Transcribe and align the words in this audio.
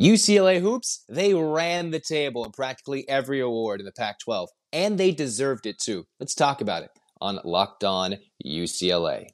UCLA 0.00 0.60
Hoops, 0.60 1.04
they 1.08 1.32
ran 1.32 1.90
the 1.90 2.00
table 2.00 2.44
in 2.44 2.52
practically 2.52 3.08
every 3.08 3.40
award 3.40 3.80
in 3.80 3.86
the 3.86 3.92
Pac 3.92 4.18
12, 4.18 4.50
and 4.72 4.98
they 4.98 5.10
deserved 5.10 5.64
it 5.64 5.78
too. 5.78 6.04
Let's 6.20 6.34
talk 6.34 6.60
about 6.60 6.82
it 6.82 6.90
on 7.20 7.40
Locked 7.44 7.82
On 7.82 8.16
UCLA. 8.44 9.28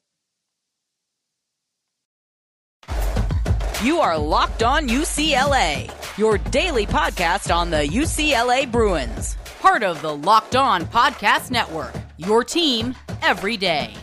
You 3.83 3.99
are 3.99 4.17
Locked 4.17 4.63
On 4.63 4.87
UCLA, 4.87 5.91
your 6.17 6.37
daily 6.37 6.85
podcast 6.85 7.53
on 7.53 7.69
the 7.69 7.85
UCLA 7.85 8.71
Bruins, 8.71 9.35
part 9.59 9.83
of 9.83 10.01
the 10.01 10.15
Locked 10.15 10.55
On 10.55 10.85
Podcast 10.85 11.51
Network, 11.51 11.93
your 12.17 12.45
team 12.45 12.95
every 13.21 13.57
day. 13.57 13.93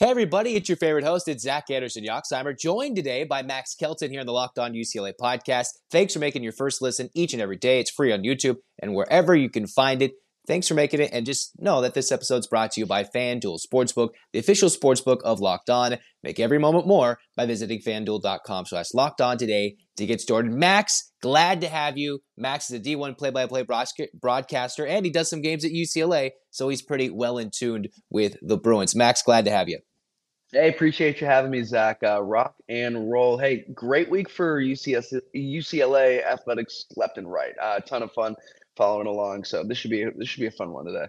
Hey 0.00 0.10
everybody, 0.10 0.54
it's 0.54 0.68
your 0.68 0.76
favorite 0.76 1.02
host. 1.02 1.26
It's 1.26 1.42
Zach 1.42 1.72
Anderson 1.72 2.04
Yoxsimer, 2.04 2.56
joined 2.56 2.94
today 2.94 3.24
by 3.24 3.42
Max 3.42 3.74
Kelton 3.74 4.12
here 4.12 4.20
on 4.20 4.26
the 4.26 4.32
Locked 4.32 4.56
On 4.56 4.72
UCLA 4.72 5.12
podcast. 5.20 5.70
Thanks 5.90 6.12
for 6.12 6.20
making 6.20 6.44
your 6.44 6.52
first 6.52 6.80
listen 6.80 7.10
each 7.16 7.32
and 7.32 7.42
every 7.42 7.56
day. 7.56 7.80
It's 7.80 7.90
free 7.90 8.12
on 8.12 8.22
YouTube 8.22 8.58
and 8.80 8.94
wherever 8.94 9.34
you 9.34 9.50
can 9.50 9.66
find 9.66 10.00
it. 10.00 10.12
Thanks 10.46 10.68
for 10.68 10.74
making 10.74 11.00
it, 11.00 11.10
and 11.12 11.26
just 11.26 11.60
know 11.60 11.80
that 11.80 11.94
this 11.94 12.12
episode's 12.12 12.46
brought 12.46 12.70
to 12.70 12.80
you 12.80 12.86
by 12.86 13.02
FanDuel 13.02 13.58
Sportsbook, 13.60 14.10
the 14.32 14.38
official 14.38 14.68
sportsbook 14.68 15.20
of 15.22 15.40
Locked 15.40 15.68
On. 15.68 15.96
Make 16.22 16.38
every 16.38 16.58
moment 16.58 16.86
more 16.86 17.18
by 17.36 17.44
visiting 17.44 17.80
fanduel.com 17.80 18.66
slash 18.66 18.94
locked 18.94 19.20
on 19.20 19.36
today 19.36 19.76
to 19.96 20.06
get 20.06 20.20
started. 20.20 20.52
Max, 20.52 21.12
glad 21.20 21.60
to 21.60 21.68
have 21.68 21.98
you. 21.98 22.20
Max 22.36 22.70
is 22.70 22.78
a 22.78 22.82
D1 22.82 23.18
play-by-play 23.18 23.64
broadcaster, 24.14 24.86
and 24.86 25.04
he 25.04 25.10
does 25.10 25.28
some 25.28 25.42
games 25.42 25.64
at 25.64 25.72
UCLA, 25.72 26.30
so 26.50 26.68
he's 26.68 26.82
pretty 26.82 27.10
well 27.10 27.36
in 27.36 27.50
tuned 27.52 27.88
with 28.08 28.36
the 28.40 28.56
Bruins. 28.56 28.94
Max, 28.94 29.22
glad 29.22 29.44
to 29.44 29.50
have 29.50 29.68
you. 29.68 29.80
Hey, 30.50 30.70
appreciate 30.70 31.20
you 31.20 31.26
having 31.26 31.50
me, 31.50 31.62
Zach. 31.62 32.02
Uh, 32.02 32.22
rock 32.22 32.54
and 32.70 33.10
roll. 33.10 33.36
Hey, 33.36 33.66
great 33.74 34.10
week 34.10 34.30
for 34.30 34.58
UCS, 34.62 35.12
UCLA 35.36 36.24
athletics 36.24 36.86
left 36.96 37.18
and 37.18 37.30
right. 37.30 37.52
A 37.60 37.64
uh, 37.64 37.80
ton 37.80 38.02
of 38.02 38.10
fun 38.12 38.34
following 38.74 39.06
along. 39.06 39.44
So 39.44 39.62
this 39.62 39.76
should 39.76 39.90
be 39.90 40.06
this 40.16 40.26
should 40.26 40.40
be 40.40 40.46
a 40.46 40.50
fun 40.50 40.72
one 40.72 40.86
today. 40.86 41.04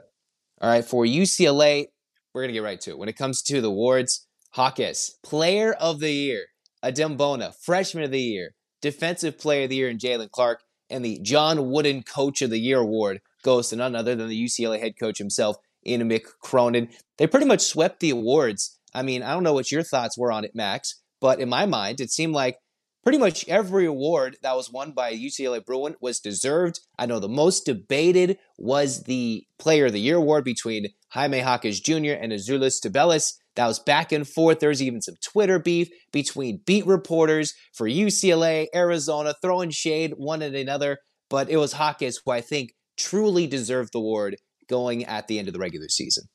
All 0.60 0.70
right, 0.70 0.84
for 0.84 1.06
UCLA, 1.06 1.88
we're 2.34 2.42
gonna 2.42 2.52
get 2.52 2.64
right 2.64 2.82
to 2.82 2.92
it. 2.92 2.98
When 2.98 3.08
it 3.08 3.16
comes 3.16 3.42
to 3.44 3.62
the 3.62 3.70
awards, 3.70 4.28
Jaquez, 4.58 5.18
Player 5.24 5.72
of 5.72 6.02
the 6.02 6.12
Year, 6.12 6.48
Adem 6.84 7.16
Bona, 7.16 7.54
Freshman 7.62 8.04
of 8.04 8.12
the 8.12 8.20
Year, 8.20 8.56
Defensive 8.82 9.40
Player 9.40 9.64
of 9.64 9.70
the 9.70 9.78
Year, 9.78 9.88
and 9.88 10.02
Jalen 10.02 10.32
Clark, 10.32 10.64
and 10.90 11.06
the 11.06 11.18
John 11.20 11.70
Wooden 11.70 12.04
Coach 12.04 12.42
of 12.42 12.50
the 12.50 12.60
Year 12.60 12.80
award 12.80 13.22
goes 13.42 13.70
to 13.70 13.78
none 13.78 13.96
other 13.96 14.16
than 14.16 14.28
the 14.28 14.46
UCLA 14.46 14.82
head 14.82 15.00
coach 15.00 15.18
himself, 15.18 15.56
Ian 15.88 16.10
Mick 16.10 16.26
Cronin. 16.42 16.90
They 17.18 17.26
pretty 17.26 17.46
much 17.46 17.62
swept 17.62 18.02
the 18.02 18.10
awards 18.10 18.79
I 18.94 19.04
mean, 19.04 19.24
I 19.24 19.34
don't 19.34 19.44
know 19.44 19.54
what 19.54 19.72
your 19.72 19.84
thoughts 19.84 20.18
were 20.18 20.32
on 20.32 20.46
it, 20.46 20.56
Max, 20.56 21.02
but 21.22 21.40
in 21.40 21.50
my 21.50 21.66
mind, 21.66 22.00
it 22.00 22.12
seemed 22.12 22.34
like 22.34 22.58
pretty 23.04 23.18
much 23.18 23.48
every 23.48 23.86
award 23.86 24.38
that 24.42 24.56
was 24.56 24.72
won 24.72 24.92
by 24.92 25.14
UCLA 25.14 25.64
Bruin 25.66 25.96
was 26.02 26.20
deserved. 26.20 26.80
I 26.98 27.06
know 27.06 27.20
the 27.20 27.30
most 27.30 27.66
debated 27.66 28.38
was 28.58 29.04
the 29.04 29.46
Player 29.58 29.88
of 29.88 29.94
the 29.94 30.00
Year 30.00 30.18
award 30.18 30.44
between 30.44 30.88
Jaime 31.10 31.40
Jaquez 31.40 31.80
Jr. 31.80 32.14
and 32.14 32.32
Azuolas 32.32 32.80
Tubelis. 32.84 33.34
That 33.56 33.68
was 33.68 33.80
back 33.80 34.12
and 34.12 34.28
forth. 34.28 34.60
There's 34.60 34.82
even 34.82 35.02
some 35.02 35.16
Twitter 35.24 35.60
beef 35.60 35.90
between 36.12 36.62
beat 36.66 36.86
reporters 36.86 37.54
for 37.74 37.88
UCLA, 37.88 38.68
Arizona, 38.74 39.34
throwing 39.42 39.72
shade 39.72 40.14
one 40.18 40.42
at 40.42 40.56
another. 40.56 41.00
But 41.30 41.50
it 41.50 41.58
was 41.58 41.74
Jaquez 41.74 42.22
who 42.24 42.32
I 42.32 42.42
think 42.42 42.72
truly 42.98 43.48
deserved 43.48 43.94
the 43.94 44.00
award 44.00 44.38
going 44.68 45.04
at 45.06 45.28
the 45.28 45.40
end 45.40 45.48
of 45.48 45.54
the 45.54 45.60
regular 45.60 45.90
season 45.90 46.26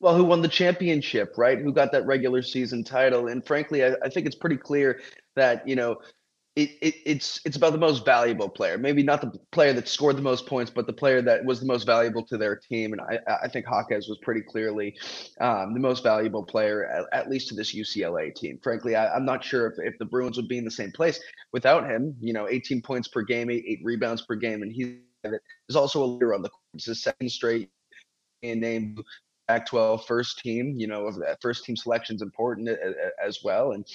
well, 0.00 0.16
who 0.16 0.24
won 0.24 0.42
the 0.42 0.48
championship, 0.48 1.34
right? 1.36 1.58
Who 1.58 1.72
got 1.72 1.92
that 1.92 2.06
regular 2.06 2.42
season 2.42 2.84
title? 2.84 3.28
And 3.28 3.44
frankly, 3.44 3.84
I, 3.84 3.94
I 4.02 4.08
think 4.08 4.26
it's 4.26 4.36
pretty 4.36 4.56
clear 4.56 5.00
that 5.34 5.66
you 5.66 5.76
know 5.76 5.98
it, 6.58 6.70
it, 6.80 6.94
it's 7.06 7.40
it's 7.44 7.56
about 7.56 7.70
the 7.70 7.78
most 7.78 8.04
valuable 8.04 8.48
player. 8.48 8.78
Maybe 8.78 9.04
not 9.04 9.20
the 9.20 9.32
player 9.52 9.72
that 9.74 9.86
scored 9.86 10.16
the 10.16 10.22
most 10.22 10.44
points, 10.46 10.72
but 10.72 10.88
the 10.88 10.92
player 10.92 11.22
that 11.22 11.44
was 11.44 11.60
the 11.60 11.66
most 11.66 11.84
valuable 11.84 12.24
to 12.26 12.36
their 12.36 12.56
team. 12.56 12.92
And 12.92 13.00
I, 13.00 13.20
I 13.44 13.48
think 13.48 13.66
Jaquez 13.70 14.08
was 14.08 14.18
pretty 14.22 14.40
clearly 14.40 14.96
um, 15.40 15.72
the 15.72 15.78
most 15.80 16.02
valuable 16.02 16.42
player, 16.42 16.84
at, 16.86 17.04
at, 17.12 17.30
least 17.30 17.48
to 17.48 17.54
this 17.54 17.74
UCLA 17.74 18.34
team. 18.34 18.58
Frankly, 18.60 18.96
I, 18.96 19.16
am 19.16 19.24
not 19.24 19.44
sure 19.44 19.68
if, 19.68 19.74
if 19.78 19.98
the 20.00 20.04
Bruins 20.04 20.36
would 20.36 20.48
be 20.48 20.58
in 20.58 20.64
the 20.64 20.70
same 20.70 20.90
place 20.90 21.20
without 21.52 21.88
him. 21.88 22.16
You 22.20 22.32
know, 22.32 22.48
18 22.48 22.82
points 22.82 23.06
per 23.06 23.22
game, 23.22 23.50
eight, 23.50 23.64
eight 23.64 23.80
rebounds 23.84 24.22
per 24.22 24.34
game, 24.34 24.62
and 24.62 24.72
he 24.72 24.98
is 25.68 25.76
also 25.76 26.02
a 26.02 26.06
leader 26.06 26.34
on 26.34 26.42
the 26.42 26.48
court. 26.48 26.62
It's 26.74 26.86
his 26.86 27.04
second 27.04 27.30
straight 27.30 27.70
and 28.42 28.60
named 28.60 29.00
Pac-12 29.48 30.04
first 30.06 30.38
team. 30.38 30.74
You 30.76 30.86
know, 30.86 31.10
first 31.40 31.64
team 31.64 31.76
selection 31.76 32.16
is 32.16 32.22
important 32.22 32.68
as 33.24 33.40
well, 33.42 33.72
and 33.72 33.86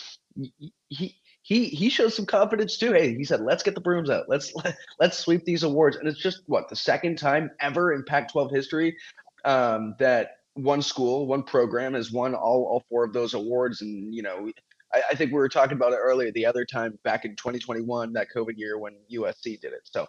he 0.89 1.15
he 1.43 1.65
he 1.65 1.89
shows 1.89 2.15
some 2.15 2.25
confidence 2.25 2.77
too. 2.77 2.93
Hey, 2.93 3.15
he 3.15 3.23
said, 3.23 3.41
"Let's 3.41 3.63
get 3.63 3.75
the 3.75 3.81
brooms 3.81 4.09
out. 4.09 4.25
Let's 4.27 4.53
let, 4.55 4.67
us 4.67 4.75
let 4.99 5.11
us 5.11 5.19
sweep 5.19 5.45
these 5.45 5.63
awards." 5.63 5.97
And 5.97 6.07
it's 6.07 6.21
just 6.21 6.41
what 6.47 6.69
the 6.69 6.75
second 6.75 7.17
time 7.17 7.51
ever 7.59 7.93
in 7.93 8.03
Pac-12 8.03 8.51
history 8.51 8.97
um, 9.45 9.95
that 9.99 10.37
one 10.55 10.81
school, 10.81 11.27
one 11.27 11.43
program 11.43 11.93
has 11.93 12.11
won 12.11 12.33
all 12.33 12.63
all 12.63 12.83
four 12.89 13.03
of 13.03 13.13
those 13.13 13.33
awards. 13.33 13.81
And 13.81 14.13
you 14.13 14.23
know, 14.23 14.49
I, 14.93 15.01
I 15.11 15.15
think 15.15 15.31
we 15.31 15.37
were 15.37 15.49
talking 15.49 15.77
about 15.77 15.93
it 15.93 15.99
earlier 16.01 16.31
the 16.31 16.45
other 16.45 16.65
time 16.65 16.97
back 17.03 17.25
in 17.25 17.35
2021, 17.35 18.13
that 18.13 18.27
COVID 18.35 18.57
year 18.57 18.79
when 18.79 18.95
USC 19.11 19.59
did 19.61 19.73
it. 19.73 19.81
So. 19.83 20.07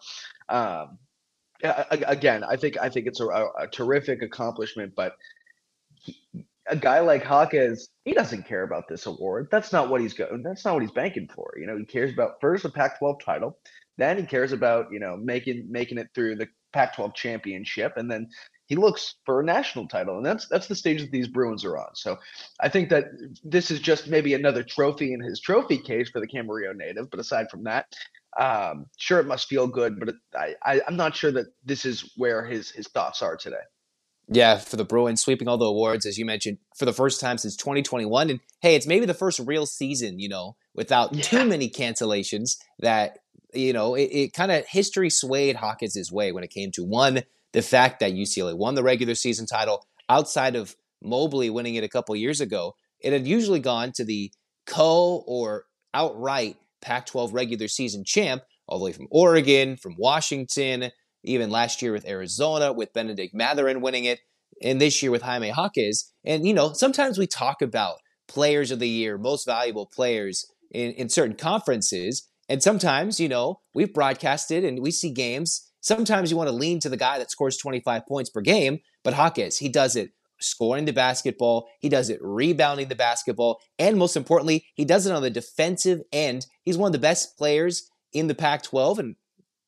Um, 0.49 0.99
again, 1.63 2.45
I 2.45 2.57
think 2.57 2.77
I 2.81 2.89
think 2.89 3.07
it's 3.07 3.21
a, 3.21 3.27
a 3.27 3.69
terrific 3.71 4.23
accomplishment, 4.23 4.95
but 4.97 5.17
he, 5.95 6.19
a 6.69 6.77
guy 6.77 7.01
like 7.01 7.25
Jaquez, 7.25 7.89
he 8.05 8.13
doesn't 8.13 8.47
care 8.47 8.63
about 8.63 8.89
this 8.89 9.07
award. 9.07 9.49
That's 9.51 9.73
not 9.73 9.91
what 9.91 10.01
he's 10.01 10.15
going. 10.15 10.43
That's 10.43 10.65
not 10.65 10.75
what 10.75 10.83
he's 10.83 10.93
banking 10.93 11.29
for. 11.35 11.53
You 11.59 11.67
know, 11.67 11.77
he 11.77 11.85
cares 11.85 12.13
about 12.13 12.41
first 12.41 12.65
a 12.65 12.71
Pac-12 12.71 13.21
title, 13.21 13.59
then 13.99 14.19
he 14.19 14.25
cares 14.25 14.53
about 14.53 14.87
you 14.91 14.99
know 14.99 15.17
making 15.17 15.67
making 15.71 15.99
it 15.99 16.09
through 16.15 16.37
the 16.37 16.49
Pac-12 16.73 17.15
championship, 17.15 17.97
and 17.97 18.11
then 18.11 18.29
he 18.67 18.77
looks 18.77 19.17
for 19.27 19.41
a 19.41 19.45
national 19.45 19.87
title, 19.89 20.17
and 20.17 20.27
that's 20.27 20.49
that's 20.49 20.67
the 20.67 20.75
stage 20.75 21.01
that 21.01 21.11
these 21.11 21.29
Bruins 21.29 21.65
are 21.65 21.77
on. 21.77 21.95
So, 21.95 22.19
I 22.61 22.69
think 22.69 22.89
that 22.91 23.07
this 23.45 23.71
is 23.71 23.81
just 23.81 24.09
maybe 24.09 24.35
another 24.35 24.63
trophy 24.63 25.13
in 25.13 25.21
his 25.21 25.41
trophy 25.41 25.79
case 25.79 26.11
for 26.11 26.21
the 26.21 26.27
Camarillo 26.27 26.75
native. 26.75 27.11
But 27.11 27.21
aside 27.21 27.47
from 27.51 27.65
that, 27.65 27.87
um, 28.39 28.87
sure 28.97 29.21
it 29.21 29.27
must 29.27 29.49
feel 29.49 29.67
good, 29.67 29.99
but 29.99 30.15
I, 30.35 30.55
I 30.65 30.81
I'm 30.87 30.97
not 30.97 31.15
sure 31.15 31.33
that 31.33 31.47
this 31.65 31.85
is 31.85 32.13
where 32.17 32.45
his 32.45 32.71
his 32.71 32.89
thoughts 32.89 33.23
are 33.23 33.37
today. 33.37 33.57
Yeah, 34.29 34.57
for 34.59 34.77
the 34.77 34.85
Bruins 34.85 35.21
sweeping 35.21 35.49
all 35.49 35.59
the 35.59 35.67
awards 35.67 36.07
as 36.07 36.19
you 36.19 36.25
mentioned 36.25 36.59
for 36.77 36.87
the 36.87 36.93
first 36.93 37.21
time 37.21 37.37
since 37.37 37.57
2021, 37.57 38.31
and 38.31 38.41
hey, 38.61 38.75
it's 38.75 38.87
maybe 38.87 39.07
the 39.07 39.15
first 39.15 39.39
real 39.41 39.67
season 39.67 40.19
you 40.19 40.29
know 40.29 40.57
without 40.75 41.15
yeah. 41.15 41.23
too 41.23 41.45
many 41.45 41.69
cancellations 41.69 42.57
that 42.79 43.19
you 43.53 43.73
know 43.73 43.95
it, 43.95 44.05
it 44.05 44.33
kind 44.33 44.51
of 44.51 44.67
history 44.67 45.11
swayed 45.11 45.57
Jaquez' 45.57 46.11
way 46.11 46.33
when 46.33 46.45
it 46.45 46.51
came 46.51 46.71
to 46.73 46.85
one 46.85 47.23
the 47.53 47.63
fact 47.63 48.01
that 48.01 48.13
UCLA 48.13 48.57
won 48.57 48.75
the 48.75 48.83
regular 48.83 49.15
season 49.15 49.47
title 49.47 49.87
outside 50.09 50.57
of 50.57 50.75
Mobley 51.03 51.51
winning 51.51 51.77
it 51.77 51.85
a 51.85 51.89
couple 51.89 52.17
years 52.17 52.41
ago. 52.41 52.75
It 52.99 53.13
had 53.13 53.27
usually 53.27 53.61
gone 53.61 53.93
to 53.93 54.05
the 54.05 54.33
co 54.67 55.23
or 55.27 55.67
outright 55.93 56.57
Pac 56.85 57.07
12 57.07 57.35
regular 57.35 57.69
season 57.69 58.05
champ, 58.05 58.43
all 58.69 58.79
the 58.79 58.85
way 58.85 58.93
from 58.93 59.09
Oregon, 59.11 59.77
from 59.77 59.97
Washington, 59.99 60.91
even 61.25 61.51
last 61.51 61.83
year 61.83 61.93
with 61.93 62.07
Arizona, 62.07 62.73
with 62.73 62.93
Bennedict 62.93 63.35
Mathurin 63.35 63.81
winning 63.81 64.05
it, 64.05 64.21
and 64.63 64.81
this 64.81 65.03
year 65.03 65.11
with 65.11 65.23
Jaime 65.23 65.49
Jaquez. 65.49 66.13
And, 66.25 66.47
you 66.47 66.55
know, 66.55 66.73
sometimes 66.73 67.19
we 67.19 67.27
talk 67.27 67.63
about 67.63 67.97
players 68.29 68.71
of 68.71 68.79
the 68.79 68.89
year, 68.89 69.19
most 69.19 69.47
valuable 69.47 69.87
players 69.87 70.47
in, 70.71 70.93
in 70.93 71.09
certain 71.09 71.37
conferences. 71.37 72.29
And 72.49 72.63
sometimes, 72.63 73.19
you 73.19 73.29
know, 73.29 73.61
we've 73.75 73.93
broadcasted 73.93 74.65
and 74.65 74.81
we 74.81 74.91
see 74.91 75.11
games. 75.11 75.71
Sometimes 75.81 76.31
you 76.31 76.37
want 76.37 76.49
to 76.49 76.55
lean 76.55 76.81
to 76.81 76.89
the 76.89 76.97
guy 76.97 77.19
that 77.19 77.31
scores 77.31 77.57
25 77.57 78.07
points 78.07 78.31
per 78.31 78.41
game, 78.41 78.79
but 79.03 79.15
Jaquez, 79.15 79.59
he 79.59 79.69
does 79.69 79.97
it 79.97 80.11
scoring 80.41 80.85
the 80.85 80.93
basketball. 80.93 81.69
He 81.81 81.89
does 81.89 82.11
it 82.11 82.19
rebounding 82.23 82.89
the 82.89 82.95
basketball. 82.95 83.61
And 83.79 83.97
most 83.97 84.17
importantly, 84.17 84.67
he 84.75 84.85
does 84.85 85.07
it 85.07 85.13
on 85.13 85.23
the 85.23 85.31
defensive 85.31 86.03
end. 86.13 86.47
He's 86.65 86.79
one 86.79 86.89
of 86.89 86.93
the 86.93 86.99
best 86.99 87.37
players 87.39 87.91
in 88.13 88.27
the 88.29 88.35
Pac 88.35 88.63
12 88.63 88.99
and 88.99 89.17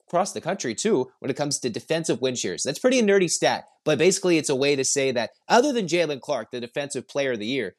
across 0.08 0.32
the 0.32 0.40
country 0.40 0.74
too 0.74 1.10
when 1.18 1.30
it 1.30 1.36
comes 1.36 1.58
to 1.58 1.70
defensive 1.70 2.20
win 2.20 2.34
shares. 2.34 2.62
That's 2.62 2.78
pretty 2.78 2.98
a 2.98 3.02
nerdy 3.02 3.30
stat, 3.30 3.64
but 3.84 3.98
basically 3.98 4.38
it's 4.38 4.48
a 4.48 4.54
way 4.54 4.76
to 4.76 4.84
say 4.84 5.10
that 5.12 5.30
other 5.48 5.72
than 5.72 5.86
Jalen 5.86 6.20
Clark, 6.20 6.50
the 6.50 6.60
defensive 6.60 7.08
player 7.08 7.32
of 7.32 7.40
the 7.40 7.46
year, 7.46 7.74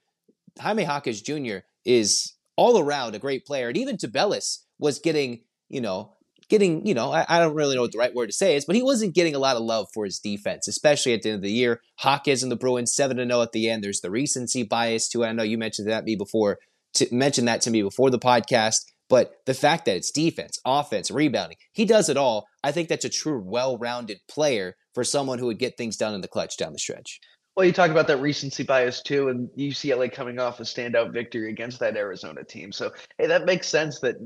Jaime 0.60 0.84
Jaquez 0.84 1.22
Jr. 1.22 1.60
is 1.86 2.34
all 2.57 2.80
around 2.80 3.16
a 3.16 3.19
great 3.19 3.45
player. 3.45 3.69
And 3.69 3.78
even 3.78 3.98
Tubelis 3.98 4.60
was 4.80 5.00
getting, 5.00 5.42
you 5.69 5.80
know, 5.80 6.16
getting, 6.49 6.85
you 6.85 6.94
know, 6.94 7.11
I, 7.11 7.25
I, 7.27 7.39
don't 7.39 7.55
really 7.55 7.75
know 7.75 7.81
what 7.81 7.91
the 7.91 7.97
right 7.97 8.13
word 8.13 8.27
to 8.27 8.33
say 8.33 8.55
is, 8.55 8.65
but 8.65 8.75
he 8.75 8.83
wasn't 8.83 9.15
getting 9.15 9.35
a 9.35 9.39
lot 9.39 9.55
of 9.55 9.63
love 9.63 9.88
for 9.94 10.05
his 10.05 10.19
defense, 10.19 10.67
especially 10.67 11.13
at 11.13 11.21
the 11.21 11.29
end 11.29 11.38
of 11.38 11.41
the 11.41 11.51
year. 11.51 11.81
Jaquez 12.03 12.44
and 12.44 12.51
the 12.51 12.55
Bruins 12.55 12.94
7 12.94 13.17
0 13.17 13.41
at 13.41 13.51
the 13.51 13.69
end. 13.69 13.83
There's 13.83 14.01
the 14.01 14.11
recency 14.11 14.63
bias 14.63 15.09
to 15.09 15.23
it. 15.23 15.27
I 15.27 15.31
know 15.33 15.44
you 15.44 15.57
mentioned 15.57 15.89
that 15.89 16.05
me 16.05 16.15
before, 16.15 16.59
to, 16.95 17.07
mentioned 17.13 17.47
that 17.47 17.61
to 17.61 17.71
me 17.71 17.81
before 17.81 18.09
the 18.09 18.19
podcast. 18.19 18.85
But 19.09 19.38
the 19.45 19.53
fact 19.53 19.85
that 19.85 19.95
it's 19.95 20.11
defense, 20.11 20.59
offense, 20.65 21.09
rebounding, 21.09 21.57
he 21.71 21.85
does 21.85 22.09
it 22.09 22.17
all. 22.17 22.47
I 22.61 22.73
think 22.73 22.89
that's 22.89 23.05
a 23.05 23.09
true, 23.09 23.41
well-rounded 23.41 24.19
player 24.27 24.75
for 24.93 25.05
someone 25.05 25.39
who 25.39 25.45
would 25.45 25.59
get 25.59 25.77
things 25.77 25.95
done 25.95 26.13
in 26.13 26.21
the 26.21 26.27
clutch 26.27 26.57
down 26.57 26.73
the 26.73 26.79
stretch. 26.79 27.21
Well, 27.57 27.65
you 27.65 27.74
talk 27.74 27.89
about 27.89 28.06
that 28.06 28.21
recency 28.21 28.62
bias 28.62 29.01
too, 29.01 29.30
and 29.30 29.50
UCLA 29.57 30.13
coming 30.13 30.38
off 30.38 30.59
a 30.59 30.63
standout 30.63 31.12
victory 31.12 31.50
against 31.50 31.80
that 31.80 31.98
Arizona 31.98 32.44
team. 32.44 32.71
So, 32.71 32.92
hey, 33.18 33.25
that 33.25 33.45
makes 33.45 33.68
sense 33.68 34.00
that 34.01 34.18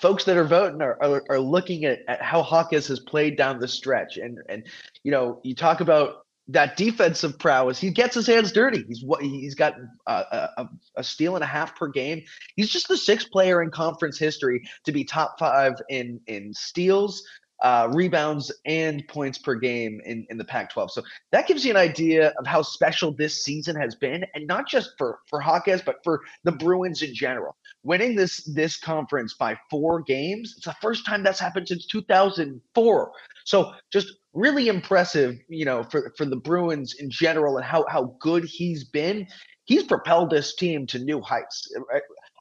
folks 0.00 0.24
that 0.24 0.36
are 0.36 0.42
voting 0.42 0.82
are, 0.82 1.00
are, 1.00 1.22
are 1.30 1.38
looking 1.38 1.84
at, 1.84 2.00
at 2.08 2.20
how 2.20 2.42
Jaquez 2.42 2.88
has 2.88 2.98
played 2.98 3.36
down 3.36 3.60
the 3.60 3.68
stretch. 3.68 4.16
And, 4.16 4.40
and, 4.48 4.64
you 5.04 5.12
know, 5.12 5.40
you 5.44 5.54
talk 5.54 5.80
about 5.80 6.26
that 6.48 6.76
defensive 6.76 7.38
prowess. 7.38 7.78
He 7.78 7.90
gets 7.90 8.16
his 8.16 8.26
hands 8.26 8.50
dirty. 8.50 8.84
He's 8.88 9.04
what 9.04 9.22
he's 9.22 9.54
got 9.54 9.74
a, 10.08 10.12
a, 10.12 10.68
a, 10.96 11.04
steal 11.04 11.36
and 11.36 11.44
a 11.44 11.46
half 11.46 11.76
per 11.76 11.86
game. 11.86 12.24
He's 12.56 12.70
just 12.70 12.88
the 12.88 12.96
sixth 12.96 13.30
player 13.30 13.62
in 13.62 13.70
conference 13.70 14.18
history 14.18 14.68
to 14.84 14.92
be 14.92 15.04
top 15.04 15.38
five 15.38 15.74
in 15.88 16.20
in 16.26 16.52
steals, 16.52 17.24
uh, 17.62 17.88
rebounds 17.92 18.52
and 18.66 19.06
points 19.08 19.38
per 19.38 19.54
game 19.54 20.00
in, 20.04 20.26
in 20.30 20.36
the 20.36 20.44
Pac-12. 20.44 20.90
So 20.90 21.02
that 21.32 21.46
gives 21.46 21.64
you 21.64 21.70
an 21.70 21.76
idea 21.76 22.34
of 22.38 22.46
how 22.46 22.62
special 22.62 23.12
this 23.12 23.42
season 23.44 23.76
has 23.76 23.94
been, 23.94 24.24
and 24.34 24.46
not 24.46 24.68
just 24.68 24.90
for 24.98 25.20
for 25.28 25.42
Jaquez, 25.42 25.82
but 25.82 25.96
for 26.04 26.20
the 26.44 26.52
Bruins 26.52 27.02
in 27.02 27.14
general. 27.14 27.56
Winning 27.82 28.14
this 28.14 28.44
this 28.54 28.76
conference 28.78 29.34
by 29.34 29.56
four 29.70 30.02
games, 30.02 30.54
it's 30.56 30.66
the 30.66 30.76
first 30.82 31.06
time 31.06 31.22
that's 31.22 31.40
happened 31.40 31.68
since 31.68 31.86
2004. 31.86 33.12
So 33.44 33.72
just 33.92 34.12
really 34.34 34.68
impressive, 34.68 35.38
you 35.48 35.64
know, 35.64 35.82
for 35.84 36.12
for 36.16 36.26
the 36.26 36.36
Bruins 36.36 36.94
in 36.98 37.10
general 37.10 37.56
and 37.56 37.64
how 37.64 37.84
how 37.88 38.16
good 38.20 38.44
he's 38.44 38.84
been. 38.84 39.26
He's 39.64 39.82
propelled 39.82 40.30
this 40.30 40.54
team 40.54 40.86
to 40.88 40.98
new 41.00 41.20
heights 41.20 41.68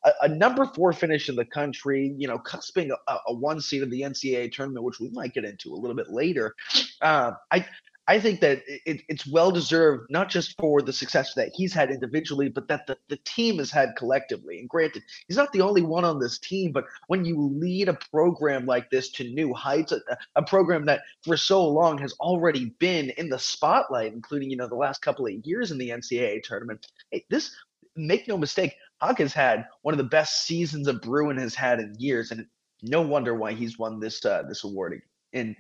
a, 0.06 0.12
a, 0.24 0.28
number 0.28 0.66
four 0.66 0.94
finish 0.94 1.30
in 1.30 1.36
the 1.36 1.46
country, 1.46 2.14
you 2.18 2.28
know, 2.28 2.38
cusping 2.40 2.92
a, 3.08 3.18
a, 3.28 3.34
one 3.34 3.60
seed 3.60 3.84
of 3.84 3.90
the 3.90 4.02
NCAA 4.02 4.52
tournament, 4.52 4.86
which 4.86 5.00
we 5.00 5.10
might 5.10 5.34
get 5.34 5.46
into 5.46 5.74
a 5.74 5.76
little 5.76 5.96
bit 5.96 6.10
later. 6.10 6.56
Uh, 7.02 7.32
I 7.52 7.66
I 8.08 8.20
think 8.20 8.40
that 8.42 8.62
it, 8.68 9.02
it's 9.10 9.26
well 9.26 9.50
deserved, 9.50 10.12
not 10.12 10.30
just 10.30 10.56
for 10.60 10.82
the 10.82 10.94
success 10.94 11.34
that 11.34 11.50
he's 11.56 11.74
had 11.74 11.90
individually, 11.90 12.50
but 12.50 12.68
that 12.68 12.86
the, 12.86 12.98
the 13.10 13.18
team 13.26 13.58
has 13.58 13.72
had 13.72 13.96
collectively. 13.98 14.60
And 14.60 14.70
granted, 14.70 15.02
he's 15.28 15.38
not 15.38 15.52
the 15.54 15.62
only 15.62 15.82
one 15.82 16.06
on 16.06 16.20
this 16.20 16.38
team, 16.38 16.72
but 16.72 16.86
when 17.08 17.26
you 17.26 17.42
lead 17.42 17.90
a 17.90 17.98
program 18.12 18.68
like 18.68 18.92
this 18.92 19.10
to 19.14 19.24
new 19.24 19.54
heights, 19.54 19.92
a, 19.92 20.00
a 20.36 20.44
program 20.44 20.86
that 20.86 21.02
for 21.24 21.36
so 21.36 21.68
long 21.68 21.98
has 21.98 22.14
already 22.20 22.76
been 22.78 23.10
in 23.18 23.28
the 23.28 23.40
spotlight, 23.40 24.14
including, 24.14 24.52
you 24.52 24.58
know, 24.58 24.68
the 24.68 24.76
last 24.76 25.02
couple 25.02 25.26
of 25.26 25.34
years 25.44 25.72
in 25.72 25.80
the 25.80 25.90
NCAA 25.90 26.44
tournament, 26.44 26.86
hey, 27.10 27.26
this 27.30 27.56
make 27.96 28.28
no 28.28 28.38
mistake, 28.38 28.76
Huck 29.02 29.20
has 29.20 29.34
had 29.34 29.66
one 29.82 29.94
of 29.94 29.98
the 29.98 30.04
best 30.04 30.46
seasons 30.46 30.88
a 30.88 30.94
Bruin 30.94 31.38
has 31.38 31.56
had 31.56 31.80
in 31.80 31.96
years, 31.98 32.32
and 32.32 32.46
no 32.82 33.02
wonder 33.02 33.36
why 33.36 33.54
he's 33.54 33.78
won 33.78 34.00
this 34.00 34.24
uh, 34.26 34.44
this 34.48 34.64
award. 34.64 35.02
And 35.34 35.56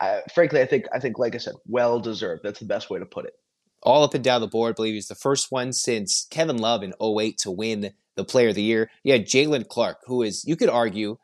uh, 0.00 0.20
frankly, 0.34 0.60
I 0.60 0.66
think 0.66 0.86
I 0.92 0.98
think, 0.98 1.18
like 1.18 1.34
I 1.34 1.38
said, 1.38 1.54
well 1.66 2.00
deserved. 2.00 2.42
That's 2.42 2.60
the 2.60 2.66
best 2.66 2.90
way 2.90 2.98
to 2.98 3.06
put 3.06 3.26
it. 3.26 3.34
All 3.82 4.04
up 4.04 4.14
and 4.14 4.24
down 4.24 4.40
the 4.40 4.48
board, 4.48 4.72
I 4.72 4.74
believe 4.74 4.94
he's 4.94 5.08
the 5.08 5.14
first 5.14 5.50
one 5.50 5.72
since 5.72 6.26
Kevin 6.30 6.58
Love 6.58 6.82
in 6.82 6.92
08 7.00 7.38
to 7.38 7.50
win 7.50 7.92
the 8.16 8.24
Player 8.24 8.50
of 8.50 8.54
the 8.54 8.62
Year. 8.62 8.90
Yeah, 9.04 9.16
Jalen 9.16 9.68
Clark, 9.68 9.98
who 10.04 10.22
is 10.22 10.44
you 10.46 10.56
could 10.56 10.68
argue 10.68 11.16